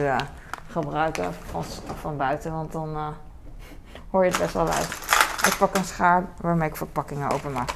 gebruiken 0.68 1.34
van, 1.52 1.64
van 2.00 2.18
buiten. 2.18 2.52
Want 2.52 2.72
dan 2.72 3.16
hoor 4.10 4.24
je 4.26 4.30
het 4.30 4.40
best 4.40 4.54
wel 4.54 4.70
uit. 4.70 4.90
Ik 5.46 5.56
pak 5.58 5.76
een 5.76 5.86
schaar 5.86 6.26
waarmee 6.42 6.70
ik 6.70 6.76
verpakkingen 6.76 7.32
openmaak. 7.32 7.70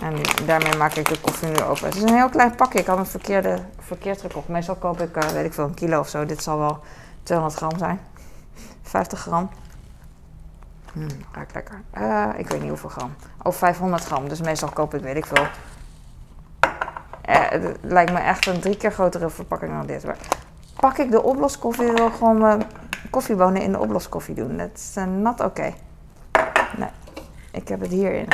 En 0.00 0.14
daarmee 0.46 0.76
maak 0.76 0.94
ik 0.94 1.08
de 1.08 1.20
koffie 1.20 1.48
nu 1.48 1.62
open. 1.62 1.84
Het 1.84 1.94
is 1.94 2.02
een 2.02 2.14
heel 2.14 2.28
klein 2.28 2.54
pakje. 2.54 2.78
Ik 2.78 2.86
had 2.86 2.98
het 2.98 3.08
verkeerde, 3.08 3.58
verkeerd 3.78 4.20
gekocht. 4.20 4.48
Meestal 4.48 4.74
koop 4.74 5.00
ik, 5.00 5.14
weet 5.14 5.44
ik 5.44 5.52
veel, 5.52 5.64
een 5.64 5.74
kilo 5.74 5.98
of 5.98 6.08
zo. 6.08 6.26
Dit 6.26 6.42
zal 6.42 6.58
wel 6.58 6.80
200 7.22 7.60
gram 7.60 7.78
zijn. 7.78 8.00
50 8.82 9.20
gram. 9.20 9.50
Hmm, 10.92 11.08
ruikt 11.32 11.54
lekker. 11.54 11.82
Uh, 11.98 12.28
ik 12.36 12.48
weet 12.48 12.60
niet 12.60 12.68
hoeveel 12.68 12.88
gram. 12.88 13.14
Oh, 13.42 13.52
500 13.52 14.04
gram. 14.04 14.28
Dus 14.28 14.40
meestal 14.40 14.68
koop 14.68 14.94
ik, 14.94 15.02
weet 15.02 15.16
ik 15.16 15.26
veel. 15.26 15.46
Uh, 17.28 17.48
het 17.48 17.76
lijkt 17.80 18.12
me 18.12 18.18
echt 18.18 18.46
een 18.46 18.60
drie 18.60 18.76
keer 18.76 18.92
grotere 18.92 19.30
verpakking 19.30 19.72
dan 19.72 19.86
dit. 19.86 20.04
Maar 20.04 20.16
pak 20.80 20.98
ik 20.98 21.10
de 21.10 21.22
oploskoffie, 21.22 21.92
wil 21.92 22.10
gewoon 22.10 22.38
mijn 22.38 22.62
koffiebonen 23.10 23.62
in 23.62 23.72
de 23.72 23.78
oploskoffie 23.78 24.34
doen. 24.34 24.56
Dat 24.56 24.70
is 24.74 24.92
uh, 24.98 25.04
not 25.04 25.40
oké. 25.40 25.44
Okay. 25.44 25.74
Nee, 26.76 26.88
ik 27.50 27.68
heb 27.68 27.80
het 27.80 27.90
hierin. 27.90 28.26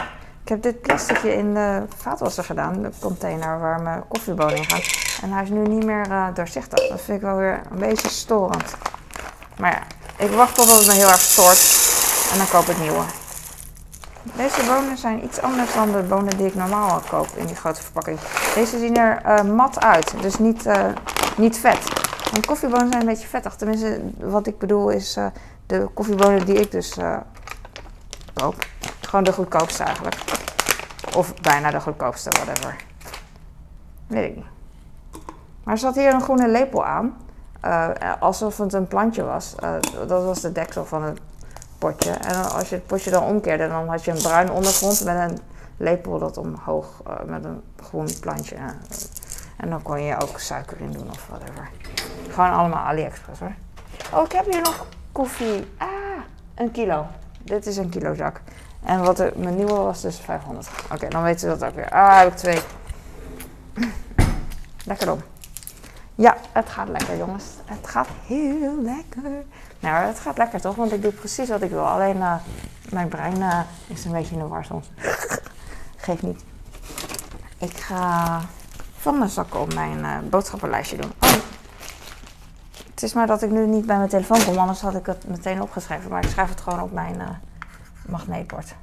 Ik 0.42 0.48
heb 0.48 0.62
dit 0.62 0.80
plasticje 0.80 1.34
in 1.34 1.54
de 1.54 1.82
vaatwasser 1.96 2.44
gedaan, 2.44 2.82
de 2.82 2.90
container 3.00 3.58
waar 3.60 3.82
mijn 3.82 4.02
koffiebonen 4.08 4.56
in 4.56 4.64
gaan. 4.64 4.80
En 5.22 5.32
hij 5.32 5.42
is 5.42 5.50
nu 5.50 5.66
niet 5.66 5.84
meer 5.84 6.30
doorzichtig. 6.34 6.88
Dat 6.88 7.00
vind 7.00 7.18
ik 7.18 7.24
wel 7.24 7.36
weer 7.36 7.60
een 7.70 7.78
beetje 7.78 8.08
storend. 8.08 8.76
Maar 9.58 9.70
ja, 9.72 9.82
ik 10.24 10.30
wacht 10.30 10.54
totdat 10.54 10.78
het 10.78 10.86
me 10.86 10.92
heel 10.92 11.08
erg 11.08 11.20
stoort. 11.20 11.77
En 12.32 12.38
dan 12.38 12.48
koop 12.48 12.64
ik 12.64 12.78
nieuwe. 12.78 13.04
Deze 14.36 14.64
bonen 14.66 14.96
zijn 14.96 15.24
iets 15.24 15.40
anders 15.40 15.74
dan 15.74 15.92
de 15.92 16.02
bonen 16.02 16.36
die 16.36 16.46
ik 16.46 16.54
normaal 16.54 17.00
koop 17.10 17.26
in 17.34 17.46
die 17.46 17.56
grote 17.56 17.82
verpakking. 17.82 18.18
Deze 18.54 18.78
zien 18.78 18.96
er 18.96 19.22
uh, 19.26 19.54
mat 19.54 19.80
uit, 19.80 20.14
dus 20.20 20.38
niet, 20.38 20.66
uh, 20.66 20.86
niet 21.36 21.58
vet. 21.58 21.78
Want 22.30 22.46
koffiebonen 22.46 22.88
zijn 22.88 23.00
een 23.00 23.06
beetje 23.06 23.28
vettig. 23.28 23.56
Tenminste, 23.56 24.00
wat 24.18 24.46
ik 24.46 24.58
bedoel 24.58 24.90
is 24.90 25.16
uh, 25.16 25.26
de 25.66 25.88
koffiebonen 25.94 26.46
die 26.46 26.54
ik 26.54 26.70
dus 26.70 26.96
koop. 28.34 28.66
Gewoon 29.00 29.24
de 29.24 29.32
goedkoopste 29.32 29.82
eigenlijk. 29.82 30.16
Of 31.16 31.34
bijna 31.34 31.70
de 31.70 31.80
goedkoopste, 31.80 32.30
whatever. 32.30 32.76
Weet 34.06 34.30
ik 34.30 34.36
niet. 34.36 34.46
Maar 35.64 35.74
er 35.74 35.80
zat 35.80 35.94
hier 35.94 36.14
een 36.14 36.22
groene 36.22 36.48
lepel 36.48 36.84
aan. 36.84 37.16
Alsof 38.20 38.58
het 38.58 38.72
een 38.72 38.88
plantje 38.88 39.22
was. 39.22 39.54
Dat 40.06 40.24
was 40.24 40.40
de 40.40 40.52
deksel 40.52 40.84
van 40.84 41.02
het 41.02 41.20
potje. 41.78 42.10
En 42.10 42.50
als 42.50 42.68
je 42.68 42.74
het 42.74 42.86
potje 42.86 43.10
dan 43.10 43.22
omkeerde, 43.22 43.68
dan 43.68 43.88
had 43.88 44.04
je 44.04 44.10
een 44.10 44.22
bruin 44.22 44.50
ondergrond 44.50 45.04
met 45.04 45.30
een 45.30 45.38
lepel 45.76 46.18
dat 46.18 46.36
omhoog, 46.36 47.02
uh, 47.08 47.14
met 47.26 47.44
een 47.44 47.62
groen 47.82 48.08
plantje. 48.20 48.56
En 49.56 49.70
dan 49.70 49.82
kon 49.82 50.02
je 50.02 50.20
ook 50.20 50.38
suiker 50.38 50.80
in 50.80 50.92
doen 50.92 51.10
of 51.10 51.26
whatever. 51.28 51.70
Gewoon 52.30 52.52
allemaal 52.52 52.84
AliExpress 52.84 53.40
hoor. 53.40 53.54
Oh, 54.14 54.24
ik 54.24 54.32
heb 54.32 54.44
hier 54.52 54.60
nog 54.60 54.86
koffie. 55.12 55.66
Ah, 55.76 55.88
een 56.54 56.70
kilo. 56.70 57.06
Dit 57.42 57.66
is 57.66 57.76
een 57.76 57.88
kilo 57.88 58.14
zak. 58.14 58.40
En 58.84 59.02
wat 59.02 59.16
de, 59.16 59.32
mijn 59.36 59.56
nieuwe 59.56 59.72
was 59.72 60.00
dus 60.00 60.16
500. 60.16 60.68
Oké, 60.92 61.08
dan 61.08 61.22
weten 61.22 61.48
we 61.48 61.58
dat 61.58 61.68
ook 61.68 61.74
weer. 61.74 61.90
Ah, 61.90 62.18
heb 62.18 62.28
ik 62.28 62.36
twee. 62.36 62.60
Lekker 64.84 65.06
dom. 65.06 65.22
Ja, 66.18 66.36
het 66.52 66.68
gaat 66.68 66.88
lekker 66.88 67.16
jongens. 67.16 67.44
Het 67.64 67.88
gaat 67.88 68.08
heel 68.26 68.82
lekker. 68.82 69.44
Nou, 69.80 70.06
het 70.06 70.18
gaat 70.18 70.36
lekker 70.36 70.60
toch? 70.60 70.74
Want 70.74 70.92
ik 70.92 71.02
doe 71.02 71.12
precies 71.12 71.48
wat 71.48 71.62
ik 71.62 71.70
wil. 71.70 71.88
Alleen 71.88 72.16
uh, 72.16 72.34
mijn 72.90 73.08
brein 73.08 73.36
uh, 73.36 73.60
is 73.86 74.04
een 74.04 74.12
beetje 74.12 74.34
in 74.34 74.40
de 74.40 74.46
war 74.46 74.64
soms. 74.64 74.90
Geef 76.06 76.22
niet. 76.22 76.44
Ik 77.58 77.76
ga 77.76 78.40
van 78.96 79.18
mijn 79.18 79.30
zakken 79.30 79.60
op 79.60 79.74
mijn 79.74 79.98
uh, 79.98 80.18
boodschappenlijstje 80.30 80.96
doen. 80.96 81.12
Oh. 81.20 81.30
Het 82.90 83.02
is 83.02 83.12
maar 83.12 83.26
dat 83.26 83.42
ik 83.42 83.50
nu 83.50 83.66
niet 83.66 83.86
bij 83.86 83.96
mijn 83.96 84.08
telefoon 84.08 84.44
kom, 84.44 84.58
anders 84.58 84.80
had 84.80 84.94
ik 84.94 85.06
het 85.06 85.28
meteen 85.28 85.62
opgeschreven. 85.62 86.10
Maar 86.10 86.24
ik 86.24 86.30
schrijf 86.30 86.48
het 86.48 86.60
gewoon 86.60 86.80
op 86.80 86.92
mijn 86.92 87.40
magneetbord. 88.06 88.74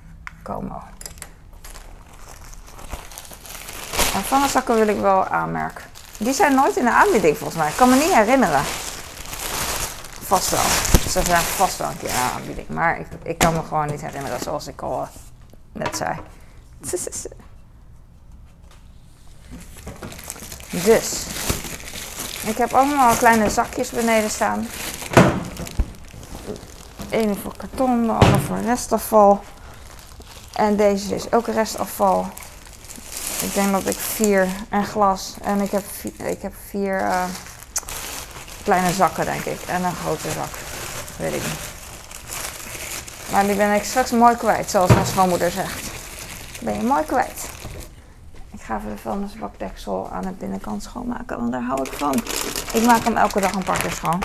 Como. 0.43 0.81
En 4.13 4.21
van 4.21 4.41
de 4.41 4.47
zakken 4.47 4.75
wil 4.75 4.87
ik 4.87 4.99
wel 4.99 5.25
aanmerken. 5.25 5.94
Die 6.17 6.33
zijn 6.33 6.55
nooit 6.55 6.77
in 6.77 6.83
de 6.85 6.91
aanbieding 6.91 7.37
volgens 7.37 7.57
mij. 7.59 7.69
Ik 7.69 7.75
kan 7.75 7.89
me 7.89 7.95
niet 7.95 8.13
herinneren. 8.13 8.63
Vast 10.21 10.49
wel. 10.49 10.63
Ze 11.09 11.21
zijn 11.25 11.41
vast 11.41 11.77
wel 11.77 11.89
een 11.89 11.97
keer 11.97 12.09
in 12.09 12.15
de 12.15 12.31
aanbieding. 12.35 12.67
Maar 12.67 12.99
ik, 13.23 13.37
kan 13.37 13.53
me 13.53 13.61
gewoon 13.67 13.87
niet 13.87 14.01
herinneren 14.01 14.39
zoals 14.39 14.67
ik 14.67 14.81
al 14.81 15.01
eh, 15.01 15.07
net 15.71 15.97
zei. 15.97 16.19
Dus. 20.69 21.25
Ik 22.45 22.57
heb 22.57 22.73
allemaal 22.73 23.15
kleine 23.15 23.49
zakjes 23.49 23.89
beneden 23.89 24.29
staan. 24.29 24.67
ene 27.09 27.35
voor 27.35 27.57
karton, 27.57 28.05
de 28.05 28.11
andere 28.11 28.39
voor 28.39 28.61
restafval. 28.61 29.43
En 30.53 30.75
deze 30.75 31.15
is 31.15 31.31
ook 31.31 31.47
restafval. 31.47 32.27
Ik 33.45 33.53
denk 33.53 33.71
dat 33.71 33.87
ik 33.87 33.97
vier 33.97 34.47
en 34.69 34.85
glas. 34.85 35.35
En 35.41 35.61
ik 35.61 35.71
heb 35.71 35.83
vier, 35.91 36.27
ik 36.27 36.41
heb 36.41 36.53
vier 36.69 37.01
uh, 37.01 37.23
kleine 38.63 38.91
zakken, 38.93 39.25
denk 39.25 39.45
ik. 39.45 39.61
En 39.61 39.83
een 39.83 39.95
grote 39.95 40.31
zak. 40.31 40.49
Weet 41.17 41.33
ik 41.33 41.41
niet. 41.41 41.59
Maar 43.31 43.45
die 43.45 43.55
ben 43.55 43.73
ik 43.73 43.83
straks 43.83 44.11
mooi 44.11 44.35
kwijt, 44.35 44.69
zoals 44.69 44.93
mijn 44.93 45.05
schoonmoeder 45.05 45.51
zegt. 45.51 45.91
Ben 46.61 46.73
je 46.73 46.83
mooi 46.83 47.03
kwijt. 47.03 47.49
Ik 48.51 48.61
ga 48.61 48.77
even 48.77 48.89
de 48.89 48.97
vuilnisbakdeksel 48.97 50.09
aan 50.11 50.21
de 50.21 50.31
binnenkant 50.31 50.83
schoonmaken, 50.83 51.37
want 51.37 51.51
daar 51.51 51.63
hou 51.63 51.81
ik 51.81 51.93
van. 51.93 52.15
Ik 52.73 52.85
maak 52.85 53.03
hem 53.03 53.17
elke 53.17 53.39
dag 53.39 53.53
een 53.53 53.63
paar 53.63 53.81
keer 53.81 53.91
schoon. 53.91 54.21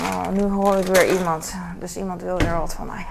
Oh, 0.00 0.28
nu 0.28 0.42
hoor 0.42 0.76
ik 0.76 0.86
weer 0.86 1.18
iemand. 1.18 1.54
Dus 1.78 1.96
iemand 1.96 2.22
wil 2.22 2.38
weer 2.38 2.58
wat 2.58 2.74
van 2.74 2.86
mij. 2.86 3.06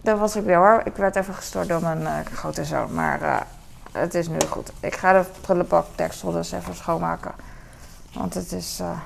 Dat 0.00 0.18
was 0.18 0.36
ik 0.36 0.44
weer 0.44 0.56
hoor. 0.56 0.82
Ik 0.84 0.96
werd 0.96 1.16
even 1.16 1.34
gestoord 1.34 1.68
door 1.68 1.80
mijn 1.80 2.00
uh, 2.00 2.18
grote 2.32 2.64
zoon. 2.64 2.94
Maar 2.94 3.22
uh, 3.22 3.40
het 3.92 4.14
is 4.14 4.28
nu 4.28 4.40
goed. 4.48 4.72
Ik 4.80 4.94
ga 4.96 5.12
de 5.12 5.28
prullenbakdeksel 5.40 6.32
dus 6.32 6.52
even 6.52 6.74
schoonmaken. 6.74 7.32
Want 8.12 8.34
het 8.34 8.52
is, 8.52 8.78
uh, 8.80 8.98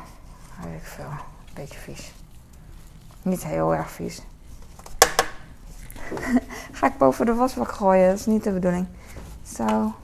weet 0.62 0.80
ik 0.80 0.86
veel, 0.86 1.04
een 1.04 1.54
beetje 1.54 1.78
vies. 1.78 2.12
Niet 3.22 3.44
heel 3.44 3.74
erg 3.74 3.90
vies. 3.90 4.22
ga 6.72 6.86
ik 6.86 6.98
boven 6.98 7.26
de 7.26 7.34
wasbak 7.34 7.72
gooien. 7.72 8.08
Dat 8.08 8.18
is 8.18 8.26
niet 8.26 8.44
de 8.44 8.52
bedoeling. 8.52 8.86
Zo. 9.56 9.94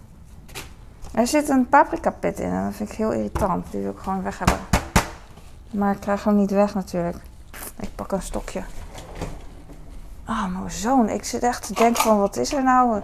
Er 1.13 1.27
zit 1.27 1.49
een 1.49 1.69
paprika 1.69 2.11
pit 2.11 2.39
in 2.39 2.51
en 2.51 2.65
dat 2.65 2.75
vind 2.75 2.91
ik 2.91 2.97
heel 2.97 3.13
irritant. 3.13 3.71
Die 3.71 3.81
wil 3.81 3.91
ik 3.91 3.99
gewoon 3.99 4.23
weg 4.23 4.39
hebben. 4.39 4.59
Maar 5.71 5.95
ik 5.95 6.01
krijg 6.01 6.25
hem 6.25 6.37
niet 6.37 6.51
weg 6.51 6.75
natuurlijk. 6.75 7.17
Ik 7.81 7.95
pak 7.95 8.13
een 8.13 8.23
stokje. 8.23 8.63
Oh, 10.31 10.47
mijn 10.47 10.71
zoon. 10.71 11.09
Ik 11.09 11.25
zit 11.25 11.43
echt 11.43 11.67
te 11.67 11.75
denken 11.75 12.03
van, 12.03 12.19
wat 12.19 12.37
is 12.37 12.53
er 12.53 12.63
nou? 12.63 13.01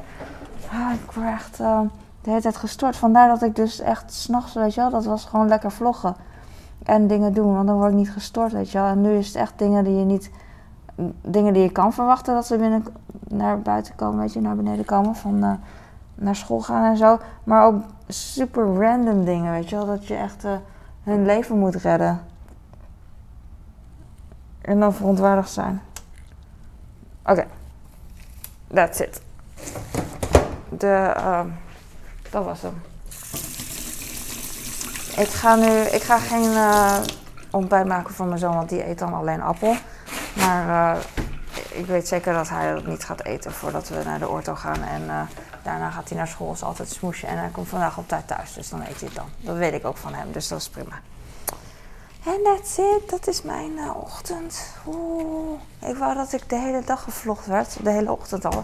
Ah, 0.73 0.93
ik 0.93 1.13
word 1.13 1.27
echt 1.27 1.61
uh, 1.61 1.81
de 2.21 2.31
hele 2.31 2.41
tijd 2.41 2.57
gestoord. 2.57 2.97
Vandaar 2.97 3.29
dat 3.29 3.43
ik 3.43 3.57
dus 3.57 3.81
echt 3.81 4.13
s'nachts, 4.13 4.55
weet 4.55 4.75
je 4.75 4.81
wel, 4.81 4.91
dat 4.91 5.05
was 5.05 5.25
gewoon 5.25 5.49
lekker 5.49 5.71
vloggen. 5.71 6.17
En 6.83 7.07
dingen 7.07 7.35
doen, 7.35 7.55
want 7.55 7.67
dan 7.67 7.77
word 7.77 7.91
ik 7.91 7.97
niet 7.97 8.13
gestoord, 8.13 8.53
weet 8.53 8.71
je 8.71 8.79
wel. 8.79 8.87
En 8.87 9.01
nu 9.01 9.17
is 9.17 9.27
het 9.27 9.37
echt 9.37 9.53
dingen 9.57 9.85
die 9.85 9.99
je 9.99 10.05
niet... 10.05 10.31
Dingen 11.23 11.53
die 11.53 11.63
je 11.63 11.73
kan 11.73 11.93
verwachten 11.93 12.35
dat 12.35 12.47
ze 12.47 12.57
binnen 12.57 12.85
naar 13.29 13.61
buiten 13.61 13.95
komen, 13.95 14.19
weet 14.19 14.33
je, 14.33 14.41
naar 14.41 14.57
beneden 14.57 14.85
komen. 14.85 15.15
Van 15.15 15.45
uh, 15.45 15.53
naar 16.15 16.37
school 16.37 16.61
gaan 16.61 16.85
en 16.85 16.97
zo. 16.97 17.19
Maar 17.45 17.65
ook 17.65 17.83
super 18.09 18.75
random 18.75 19.25
dingen, 19.25 19.53
weet 19.53 19.69
je 19.69 19.77
wel. 19.77 19.87
Dat 19.87 20.07
je 20.07 20.15
echt 20.15 20.45
uh, 20.45 20.53
hun 21.03 21.25
leven 21.25 21.59
moet 21.59 21.75
redden. 21.75 22.21
En 24.61 24.81
dan 24.81 24.95
verontwaardigd 24.95 25.51
zijn. 25.51 25.81
Oké. 27.27 27.33
Okay. 27.33 27.47
That's 28.75 29.01
it. 29.01 29.21
De, 30.69 31.15
uh, 31.17 31.41
dat 32.31 32.45
was 32.45 32.63
hem. 32.63 32.83
Ik 35.17 35.29
ga 35.29 35.55
nu, 35.55 35.71
ik 35.71 36.03
ga 36.03 36.19
geen 36.19 36.51
uh, 36.51 36.97
ontbijt 37.51 37.87
maken 37.87 38.15
voor 38.15 38.27
mijn 38.27 38.39
zoon, 38.39 38.55
want 38.55 38.69
die 38.69 38.89
eet 38.89 38.99
dan 38.99 39.15
alleen 39.15 39.43
appel. 39.43 39.77
Maar 40.37 40.97
uh, 40.97 41.03
ik 41.71 41.87
weet 41.87 42.09
zeker 42.09 42.33
dat 42.33 42.49
hij 42.49 42.73
dat 42.73 42.87
niet 42.87 43.05
gaat 43.05 43.25
eten 43.25 43.53
voordat 43.53 43.89
we 43.89 44.03
naar 44.05 44.19
de 44.19 44.29
orto 44.29 44.55
gaan. 44.55 44.83
En 44.83 45.03
uh, 45.03 45.21
daarna 45.63 45.91
gaat 45.91 46.09
hij 46.09 46.19
naar 46.19 46.29
school, 46.29 46.53
is 46.53 46.63
altijd 46.63 46.89
smoesje. 46.89 47.27
En 47.27 47.39
hij 47.39 47.49
komt 47.49 47.69
vandaag 47.69 47.99
op 47.99 48.09
tijd 48.09 48.27
thuis, 48.27 48.53
dus 48.53 48.69
dan 48.69 48.81
eet 48.81 49.01
hij 49.01 49.09
het 49.09 49.15
dan. 49.15 49.29
Dat 49.41 49.57
weet 49.57 49.73
ik 49.73 49.85
ook 49.85 49.97
van 49.97 50.15
hem, 50.15 50.33
dus 50.33 50.49
dat 50.49 50.61
is 50.61 50.69
prima. 50.69 51.01
En 52.27 52.43
that's 52.43 52.79
it, 52.79 53.11
dat 53.11 53.27
is 53.27 53.43
mijn 53.43 53.73
uh, 53.73 53.97
ochtend. 53.97 54.75
Oeh, 54.87 55.61
ik 55.87 55.97
wou 55.97 56.15
dat 56.15 56.33
ik 56.33 56.49
de 56.49 56.57
hele 56.57 56.83
dag 56.85 57.03
gevlogd 57.03 57.47
werd, 57.47 57.85
de 57.85 57.91
hele 57.91 58.13
ochtend 58.13 58.45
al. 58.45 58.63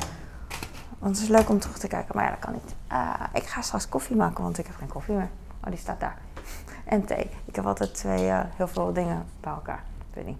Want 0.98 1.16
het 1.16 1.24
is 1.24 1.28
leuk 1.28 1.48
om 1.48 1.58
terug 1.58 1.78
te 1.78 1.86
kijken, 1.86 2.16
maar 2.16 2.24
ja, 2.24 2.30
dat 2.30 2.38
kan 2.38 2.52
niet. 2.52 2.74
Uh, 2.92 3.14
ik 3.32 3.42
ga 3.42 3.60
straks 3.60 3.88
koffie 3.88 4.16
maken, 4.16 4.42
want 4.42 4.58
ik 4.58 4.66
heb 4.66 4.76
geen 4.76 4.88
koffie 4.88 5.14
meer. 5.14 5.30
Oh, 5.64 5.70
die 5.70 5.78
staat 5.78 6.00
daar. 6.00 6.18
En 6.84 7.04
thee. 7.04 7.30
Ik 7.44 7.56
heb 7.56 7.66
altijd 7.66 7.94
twee, 7.94 8.26
uh, 8.26 8.40
heel 8.56 8.68
veel 8.68 8.92
dingen 8.92 9.26
bij 9.40 9.52
elkaar. 9.52 9.84
Ik 10.08 10.14
weet 10.14 10.26
niet. 10.26 10.38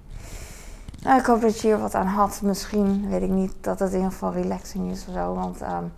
Nou, 1.02 1.20
ik 1.20 1.26
hoop 1.26 1.40
dat 1.40 1.61
je 1.61 1.66
hier 1.66 1.78
wat 1.78 1.94
aan 1.94 2.06
had. 2.06 2.40
Misschien, 2.42 3.08
weet 3.08 3.22
ik 3.22 3.30
niet, 3.30 3.52
dat 3.61 3.78
het 3.78 3.90
in 3.90 3.96
ieder 3.96 4.12
geval 4.12 4.32
relaxing 4.32 4.90
is 4.90 5.06
of 5.06 5.14
zo. 5.14 5.35
Want 5.35 5.62
um, 5.62 5.92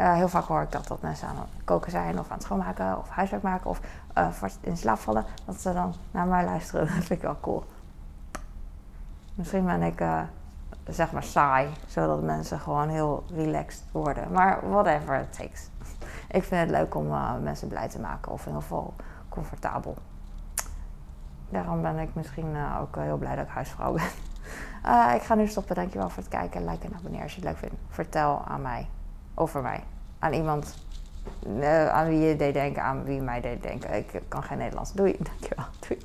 uh, 0.00 0.14
heel 0.14 0.28
vaak 0.28 0.44
hoor 0.44 0.62
ik 0.62 0.72
dat, 0.72 0.86
dat 0.86 1.02
mensen 1.02 1.28
aan 1.28 1.36
het 1.36 1.64
koken 1.64 1.90
zijn 1.90 2.18
of 2.18 2.28
aan 2.28 2.36
het 2.36 2.42
schoonmaken 2.42 2.98
of 2.98 3.08
huiswerk 3.08 3.42
maken 3.42 3.70
of 3.70 3.80
uh, 4.18 4.28
in 4.60 4.76
slaap 4.76 4.98
vallen. 4.98 5.24
Dat 5.44 5.60
ze 5.60 5.72
dan 5.72 5.94
naar 6.10 6.26
mij 6.26 6.44
luisteren. 6.44 6.86
Dat 6.94 6.94
vind 6.94 7.10
ik 7.10 7.22
wel 7.22 7.36
cool. 7.40 7.64
Misschien 9.34 9.64
ben 9.64 9.82
ik 9.82 10.00
uh, 10.00 10.20
zeg 10.88 11.12
maar 11.12 11.22
saai, 11.22 11.68
zodat 11.86 12.22
mensen 12.22 12.60
gewoon 12.60 12.88
heel 12.88 13.24
relaxed 13.34 13.84
worden. 13.92 14.32
Maar 14.32 14.68
whatever 14.68 15.20
it 15.20 15.32
takes. 15.32 15.68
ik 16.38 16.44
vind 16.44 16.60
het 16.60 16.70
leuk 16.70 16.94
om 16.94 17.08
mensen 17.42 17.68
blij 17.68 17.88
te 17.88 18.00
maken 18.00 18.32
of 18.32 18.40
in 18.40 18.46
ieder 18.46 18.62
geval 18.62 18.94
comfortabel. 19.28 19.96
Daarom 21.48 21.82
ben 21.82 21.98
ik 21.98 22.14
misschien 22.14 22.56
ook 22.80 22.96
heel 22.96 23.16
blij 23.16 23.36
dat 23.36 23.44
ik 23.44 23.50
huisvrouw 23.50 23.92
ben. 24.82 25.14
ik 25.14 25.22
ga 25.22 25.34
nu 25.34 25.46
stoppen. 25.46 25.74
Dankjewel 25.74 26.08
voor 26.08 26.22
het 26.22 26.32
kijken. 26.32 26.64
Like 26.64 26.86
en 26.86 26.94
abonneer 26.94 27.22
als 27.22 27.34
je 27.34 27.40
het 27.40 27.48
leuk 27.48 27.58
vindt. 27.58 27.74
Vertel 27.88 28.44
aan 28.46 28.62
mij 28.62 28.88
over 29.34 29.62
mij. 29.62 29.84
Aan 30.18 30.32
iemand 30.32 30.74
uh, 31.46 31.88
aan 31.88 32.08
wie 32.08 32.18
je 32.18 32.36
deed 32.36 32.54
denken, 32.54 32.82
aan 32.82 33.04
wie 33.04 33.20
mij 33.20 33.40
deed 33.40 33.62
denken. 33.62 33.94
Ik 33.94 34.20
kan 34.28 34.42
geen 34.42 34.58
Nederlands. 34.58 34.92
Doei, 34.92 35.16
dankjewel. 35.30 35.66
Doei. 35.88 36.00